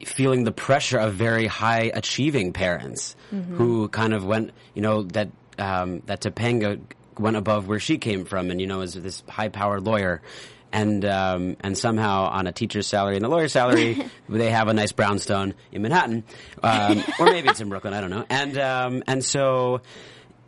feeling 0.06 0.44
the 0.44 0.52
pressure 0.52 0.98
of 0.98 1.14
very 1.14 1.48
high 1.48 1.92
achieving 1.94 2.54
parents 2.54 3.16
who 3.56 3.90
kind 3.90 4.14
of 4.14 4.24
went, 4.26 4.52
you 4.74 4.82
know, 4.82 5.04
that 5.04 5.30
um, 5.60 6.02
that 6.06 6.22
Topanga 6.22 6.80
went 7.20 7.36
above 7.36 7.68
where 7.68 7.80
she 7.80 7.98
came 7.98 8.26
from, 8.26 8.52
and 8.52 8.62
you 8.62 8.68
know, 8.68 8.82
is 8.82 8.94
this 8.94 9.24
high 9.28 9.50
powered 9.50 9.84
lawyer. 9.84 10.22
And 10.72 11.06
um, 11.06 11.58
and 11.62 11.78
somehow 11.78 12.26
on 12.26 12.46
a 12.48 12.52
teacher's 12.52 12.88
salary 12.88 13.16
and 13.16 13.26
a 13.26 13.30
lawyer's 13.30 13.54
salary, 13.54 14.06
they 14.30 14.52
have 14.52 14.68
a 14.68 14.74
nice 14.74 14.92
brownstone 14.92 15.54
in 15.72 15.82
Manhattan, 15.82 16.24
um, 16.62 17.04
or 17.20 17.26
maybe 17.26 17.50
it's 17.50 17.62
in 17.62 17.70
Brooklyn. 17.70 17.94
I 17.94 18.02
don't 18.02 18.10
know. 18.10 18.26
And 18.30 18.58
um, 18.58 19.04
and 19.08 19.24
so, 19.24 19.82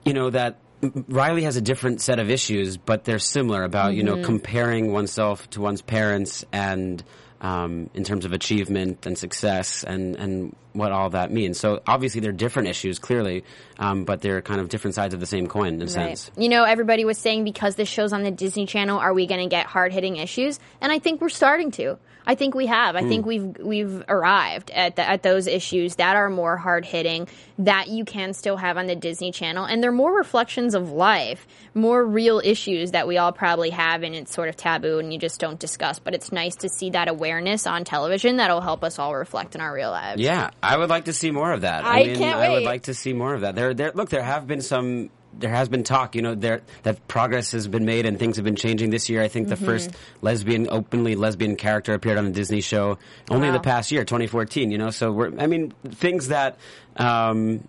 you 0.04 0.14
know 0.14 0.30
that 0.30 0.58
Riley 0.82 1.44
has 1.44 1.56
a 1.56 1.62
different 1.62 2.02
set 2.02 2.20
of 2.20 2.30
issues, 2.30 2.78
but 2.78 3.04
they're 3.04 3.20
similar 3.20 3.64
about 3.64 3.96
you 3.96 4.04
know 4.04 4.22
comparing 4.24 4.92
oneself 4.92 5.50
to 5.52 5.62
one's 5.62 5.82
parents 5.82 6.46
and 6.52 7.04
um, 7.42 7.90
in 7.94 8.04
terms 8.04 8.26
of 8.26 8.34
achievement 8.34 9.06
and 9.06 9.18
success 9.18 9.84
and 9.84 10.16
and 10.16 10.56
what 10.74 10.92
all 10.92 11.10
that 11.10 11.32
means. 11.32 11.60
So 11.60 11.82
obviously 11.88 12.22
they're 12.22 12.32
different 12.32 12.68
issues, 12.68 13.00
clearly, 13.00 13.44
um, 13.80 14.06
but 14.06 14.22
they're 14.22 14.42
kind 14.42 14.62
of 14.62 14.70
different 14.70 14.96
sides 14.96 15.14
of 15.14 15.20
the 15.20 15.26
same 15.26 15.48
coin 15.48 15.76
in 15.76 15.82
a 15.82 15.88
sense. 15.88 16.30
You 16.38 16.50
know, 16.50 16.64
everybody 16.64 17.06
was 17.06 17.18
saying 17.18 17.44
because 17.44 17.76
this 17.76 17.90
show's 17.90 18.14
on 18.14 18.24
the 18.24 18.32
Disney 18.32 18.66
Channel, 18.66 19.00
are 19.00 19.14
we 19.14 19.26
going 19.26 19.42
to 19.42 19.50
get 19.50 19.66
hard 19.66 19.92
hitting 19.94 20.18
issues? 20.18 20.60
And 20.80 20.92
I 20.92 21.00
think 21.00 21.22
we're 21.22 21.30
starting 21.30 21.72
to. 21.72 21.98
I 22.30 22.36
think 22.36 22.54
we 22.54 22.68
have. 22.68 22.96
I 22.96 23.02
think 23.02 23.24
hmm. 23.24 23.28
we've 23.28 23.58
we've 23.58 24.04
arrived 24.08 24.70
at 24.70 24.96
the, 24.98 25.10
at 25.10 25.24
those 25.24 25.48
issues 25.48 25.96
that 25.96 26.16
are 26.16 26.30
more 26.30 26.58
hard 26.58 26.86
hitting 26.86 27.28
that 27.58 27.88
you 27.88 28.06
can 28.06 28.34
still 28.34 28.56
have 28.56 28.78
on 28.78 28.86
the 28.86 28.96
Disney 28.96 29.32
Channel, 29.32 29.66
and 29.66 29.82
they're 29.82 29.92
more 29.92 30.16
reflections 30.16 30.76
of 30.76 30.92
life, 30.92 31.48
more 31.74 32.06
real 32.06 32.40
issues 32.44 32.92
that 32.92 33.08
we 33.08 33.18
all 33.18 33.32
probably 33.32 33.72
have, 33.72 34.04
and 34.04 34.14
it's 34.14 34.32
sort 34.32 34.48
of 34.48 34.56
taboo 34.56 35.00
and 35.00 35.12
you 35.12 35.18
just 35.18 35.40
don't 35.40 35.60
discuss. 35.60 35.98
But 35.98 36.14
it's 36.14 36.32
nice 36.32 36.58
to 36.58 36.70
see 36.70 36.92
that 36.92 37.08
awareness 37.08 37.66
on 37.66 37.84
television 37.84 38.38
that'll 38.38 38.62
help 38.62 38.84
us 38.84 39.00
all 39.00 39.16
reflect 39.16 39.56
in 39.56 39.62
our 39.62 39.74
real 39.74 39.90
lives. 39.90 40.22
Yeah, 40.22 40.52
I 40.62 40.78
would 40.78 40.92
like 40.92 41.06
to 41.06 41.14
see 41.14 41.32
more 41.32 41.52
of 41.52 41.62
that. 41.62 41.84
I 41.84 42.04
mean, 42.04 42.16
can't 42.16 42.38
I 42.40 42.52
would 42.52 42.62
like 42.62 42.84
to 42.84 42.94
see 42.94 43.12
more 43.12 43.34
of 43.34 43.42
that. 43.42 43.56
There, 43.56 43.74
there. 43.74 43.92
Look, 43.96 44.10
there 44.10 44.22
have 44.22 44.46
been 44.46 44.62
some. 44.62 45.10
There 45.38 45.50
has 45.50 45.70
been 45.70 45.84
talk, 45.84 46.16
you 46.16 46.22
know, 46.22 46.36
there 46.36 46.62
that 46.84 47.08
progress 47.08 47.52
has 47.54 47.68
been 47.68 47.86
made 47.86 48.06
and 48.06 48.20
things 48.20 48.36
have 48.36 48.44
been 48.46 48.56
changing 48.58 48.90
this 48.90 49.10
year. 49.10 49.22
I 49.22 49.28
think 49.30 49.48
the 49.48 49.56
Mm-hmm. 49.56 49.66
first 49.66 49.92
lesbian, 50.22 50.68
openly 50.70 51.16
lesbian 51.16 51.56
character 51.56 51.94
appeared 51.94 52.18
on 52.18 52.26
a 52.26 52.32
Disney 52.32 52.62
show 52.62 52.98
only 53.30 53.48
in 53.48 53.54
Wow. 53.54 53.60
the 53.60 53.64
past 53.64 53.92
year, 53.92 54.04
2014. 54.04 54.72
You 54.72 54.78
know, 54.78 54.90
so 54.90 55.12
we're. 55.12 55.32
I 55.40 55.48
mean, 55.48 55.74
things 55.92 56.28
that. 56.30 56.58
Um, 56.98 57.68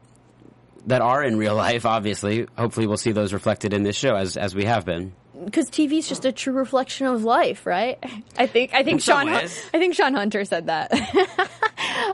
that 0.87 1.03
are 1.03 1.23
in 1.23 1.37
real 1.37 1.55
life, 1.55 1.85
obviously. 1.85 2.46
Hopefully, 2.57 2.87
we'll 2.87 2.96
see 2.96 3.12
those 3.12 3.35
reflected 3.35 3.75
in 3.75 3.83
this 3.83 3.96
show 3.96 4.14
as 4.16 4.38
as 4.38 4.55
we 4.55 4.64
have 4.64 4.87
been. 4.87 5.12
because 5.44 5.68
TV 5.70 5.99
is 5.99 6.09
just 6.09 6.25
a 6.25 6.33
true 6.33 6.55
reflection 6.55 7.07
of 7.07 7.23
life, 7.23 7.66
right? 7.66 7.99
I 8.38 8.46
think 8.46 8.73
I 8.73 8.83
think 8.83 9.03
Shawn. 9.03 9.29
I 9.29 9.46
think 9.46 9.94
Shawn 9.94 10.14
Hunter 10.14 10.44
said 10.44 10.66
that. 10.66 10.90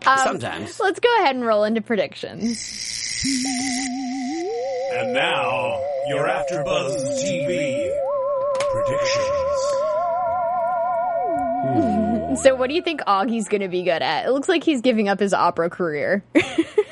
Um, 0.06 0.18
Sometimes. 0.18 0.78
Let's 0.80 1.00
go 1.00 1.08
ahead 1.20 1.34
and 1.36 1.44
roll 1.44 1.64
into 1.64 1.80
predictions. 1.80 2.60
And 5.16 5.24
now, 5.24 5.80
your 6.08 6.28
AfterBuzz 6.28 7.24
TV 7.24 7.90
predictions. 8.70 9.24
Hmm. 11.64 12.34
So, 12.36 12.54
what 12.54 12.68
do 12.68 12.74
you 12.74 12.82
think 12.82 13.00
Auggie's 13.06 13.48
going 13.48 13.62
to 13.62 13.68
be 13.68 13.82
good 13.82 14.02
at? 14.02 14.26
It 14.26 14.32
looks 14.32 14.48
like 14.48 14.62
he's 14.62 14.82
giving 14.82 15.08
up 15.08 15.18
his 15.18 15.32
opera 15.32 15.70
career. 15.70 16.22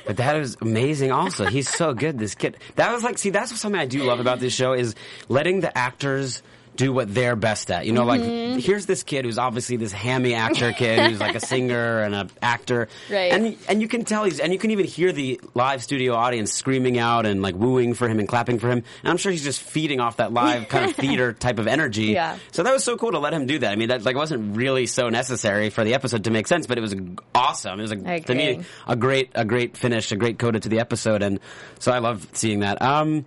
But 0.06 0.18
that 0.18 0.36
is 0.36 0.58
amazing 0.60 1.12
also. 1.12 1.46
He's 1.46 1.66
so 1.66 1.94
good, 1.94 2.18
this 2.18 2.34
kid. 2.34 2.58
That 2.76 2.92
was 2.92 3.02
like, 3.02 3.16
see, 3.16 3.30
that's 3.30 3.58
something 3.58 3.80
I 3.80 3.86
do 3.86 4.04
love 4.04 4.20
about 4.20 4.38
this 4.38 4.52
show 4.52 4.74
is 4.74 4.94
letting 5.30 5.60
the 5.60 5.76
actors 5.76 6.42
do 6.76 6.92
what 6.92 7.12
they're 7.14 7.36
best 7.36 7.70
at. 7.70 7.86
You 7.86 7.92
know, 7.92 8.04
Mm-hmm. 8.04 8.54
like, 8.54 8.62
here's 8.64 8.86
this 8.86 9.02
kid 9.02 9.24
who's 9.24 9.38
obviously 9.38 9.76
this 9.76 9.92
hammy 9.92 10.34
actor 10.34 10.72
kid 10.72 11.10
who's 11.10 11.20
like 11.20 11.34
a 11.34 11.40
singer 11.46 12.00
and 12.00 12.14
an 12.14 12.30
actor. 12.42 12.88
Right. 13.10 13.32
And, 13.32 13.56
and 13.68 13.80
you 13.80 13.88
can 13.88 14.04
tell 14.04 14.24
he's, 14.24 14.40
and 14.40 14.52
you 14.52 14.58
can 14.58 14.70
even 14.72 14.84
hear 14.84 15.12
the 15.12 15.40
live 15.54 15.82
studio 15.82 16.14
audience 16.14 16.52
screaming 16.52 16.98
out 16.98 17.26
and 17.26 17.42
like 17.42 17.54
wooing 17.54 17.94
for 17.94 18.08
him 18.08 18.18
and 18.18 18.28
clapping 18.28 18.58
for 18.58 18.68
him. 18.68 18.82
And 19.02 19.10
I'm 19.10 19.16
sure 19.16 19.32
he's 19.32 19.44
just 19.44 19.60
feeding 19.62 20.00
off 20.00 20.16
that 20.18 20.32
live 20.32 20.68
kind 20.68 20.90
of 20.90 20.96
theater 20.96 21.32
type 21.32 21.58
of 21.58 21.66
energy. 21.66 22.06
Yeah. 22.06 22.38
So 22.52 22.62
that 22.62 22.72
was 22.72 22.84
so 22.84 22.96
cool 22.96 23.12
to 23.12 23.18
let 23.18 23.32
him 23.32 23.46
do 23.46 23.58
that. 23.60 23.72
I 23.72 23.76
mean, 23.76 23.88
that 23.88 24.04
like 24.04 24.16
wasn't 24.16 24.56
really 24.56 24.86
so 24.86 25.08
necessary 25.08 25.70
for 25.70 25.84
the 25.84 25.94
episode 25.94 26.24
to 26.24 26.30
make 26.30 26.46
sense, 26.46 26.66
but 26.66 26.76
it 26.78 26.80
was 26.80 26.94
awesome. 27.34 27.78
It 27.78 27.82
was 27.82 27.92
a, 27.92 28.20
to 28.20 28.34
me 28.34 28.62
a 28.86 28.96
great 28.96 29.30
a 29.34 29.44
great 29.44 29.76
finish, 29.76 30.12
a 30.12 30.16
great 30.16 30.38
coda 30.38 30.60
to 30.60 30.68
the 30.68 30.80
episode, 30.80 31.22
and 31.22 31.40
so 31.78 31.92
I 31.92 31.98
love 31.98 32.26
seeing 32.32 32.60
that. 32.60 32.82
Um, 32.82 33.24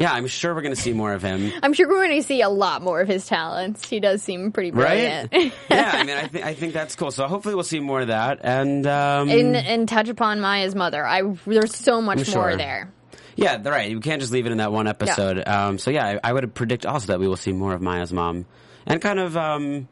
yeah, 0.00 0.12
I'm 0.12 0.26
sure 0.26 0.54
we're 0.54 0.62
going 0.62 0.74
to 0.74 0.80
see 0.80 0.94
more 0.94 1.12
of 1.12 1.22
him. 1.22 1.52
I'm 1.62 1.74
sure 1.74 1.86
we're 1.86 2.06
going 2.06 2.22
to 2.22 2.26
see 2.26 2.40
a 2.40 2.48
lot 2.48 2.80
more 2.80 3.02
of 3.02 3.06
his 3.06 3.26
talents. 3.26 3.86
He 3.86 4.00
does 4.00 4.22
seem 4.22 4.50
pretty 4.50 4.70
brilliant. 4.70 5.30
Right? 5.30 5.52
yeah, 5.70 5.90
I 5.92 6.04
mean, 6.04 6.16
I 6.16 6.26
think 6.26 6.44
I 6.46 6.54
think 6.54 6.72
that's 6.72 6.96
cool. 6.96 7.10
So 7.10 7.26
hopefully 7.26 7.54
we'll 7.54 7.64
see 7.64 7.80
more 7.80 8.00
of 8.00 8.08
that, 8.08 8.40
and 8.42 8.86
um, 8.86 9.28
and, 9.28 9.54
and 9.54 9.86
touch 9.86 10.08
upon 10.08 10.40
Maya's 10.40 10.74
mother. 10.74 11.06
I 11.06 11.20
there's 11.44 11.76
so 11.76 12.00
much 12.00 12.26
I'm 12.26 12.34
more 12.34 12.56
there. 12.56 12.90
yeah, 13.36 13.60
right. 13.68 13.90
You 13.90 14.00
can't 14.00 14.22
just 14.22 14.32
leave 14.32 14.46
it 14.46 14.52
in 14.52 14.58
that 14.58 14.72
one 14.72 14.86
episode. 14.86 15.46
Um, 15.46 15.76
so 15.76 15.90
yeah, 15.90 16.06
I, 16.06 16.30
I 16.30 16.32
would 16.32 16.54
predict 16.54 16.86
also 16.86 17.08
that 17.08 17.20
we 17.20 17.28
will 17.28 17.36
see 17.36 17.52
more 17.52 17.74
of 17.74 17.82
Maya's 17.82 18.10
mom, 18.10 18.46
and 18.86 19.02
kind 19.02 19.18
of 19.18 19.36
um, 19.36 19.86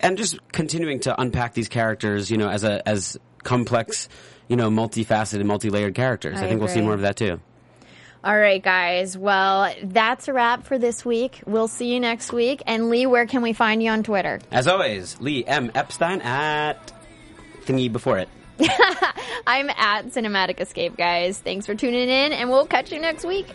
and 0.00 0.18
just 0.18 0.38
continuing 0.52 1.00
to 1.00 1.18
unpack 1.18 1.54
these 1.54 1.70
characters, 1.70 2.30
you 2.30 2.36
know, 2.36 2.50
as 2.50 2.62
a 2.62 2.86
as 2.86 3.16
complex, 3.42 4.10
you 4.48 4.56
know, 4.56 4.68
multifaceted, 4.68 5.46
multi-layered 5.46 5.94
characters. 5.94 6.42
I, 6.42 6.44
I 6.44 6.48
think 6.48 6.60
we'll 6.60 6.68
see 6.68 6.82
more 6.82 6.92
of 6.92 7.00
that 7.00 7.16
too. 7.16 7.40
All 8.22 8.36
right, 8.36 8.62
guys. 8.62 9.16
Well, 9.16 9.72
that's 9.82 10.28
a 10.28 10.32
wrap 10.34 10.64
for 10.64 10.78
this 10.78 11.04
week. 11.04 11.42
We'll 11.46 11.68
see 11.68 11.92
you 11.92 12.00
next 12.00 12.32
week. 12.32 12.62
And 12.66 12.90
Lee, 12.90 13.06
where 13.06 13.26
can 13.26 13.40
we 13.40 13.54
find 13.54 13.82
you 13.82 13.90
on 13.90 14.02
Twitter? 14.02 14.40
As 14.50 14.66
always, 14.66 15.18
Lee 15.20 15.44
M 15.44 15.70
Epstein 15.74 16.20
at 16.20 16.92
thingy 17.62 17.90
before 17.90 18.18
it. 18.18 18.28
I'm 19.46 19.70
at 19.70 20.06
Cinematic 20.08 20.60
Escape, 20.60 20.98
guys. 20.98 21.38
Thanks 21.38 21.64
for 21.64 21.74
tuning 21.74 22.10
in, 22.10 22.32
and 22.32 22.50
we'll 22.50 22.66
catch 22.66 22.92
you 22.92 23.00
next 23.00 23.24
week. 23.24 23.46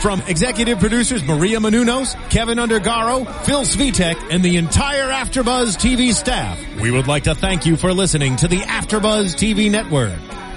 From 0.00 0.22
executive 0.28 0.78
producers 0.78 1.24
Maria 1.24 1.58
Menounos, 1.58 2.14
Kevin 2.30 2.58
Undergaro, 2.58 3.26
Phil 3.44 3.62
Svitek, 3.62 4.30
and 4.30 4.44
the 4.44 4.56
entire 4.56 5.08
AfterBuzz 5.10 5.76
TV 5.76 6.14
staff, 6.14 6.56
we 6.80 6.92
would 6.92 7.08
like 7.08 7.24
to 7.24 7.34
thank 7.34 7.66
you 7.66 7.76
for 7.76 7.92
listening 7.92 8.36
to 8.36 8.46
the 8.46 8.58
AfterBuzz 8.58 9.34
TV 9.34 9.68
network. 9.68 10.27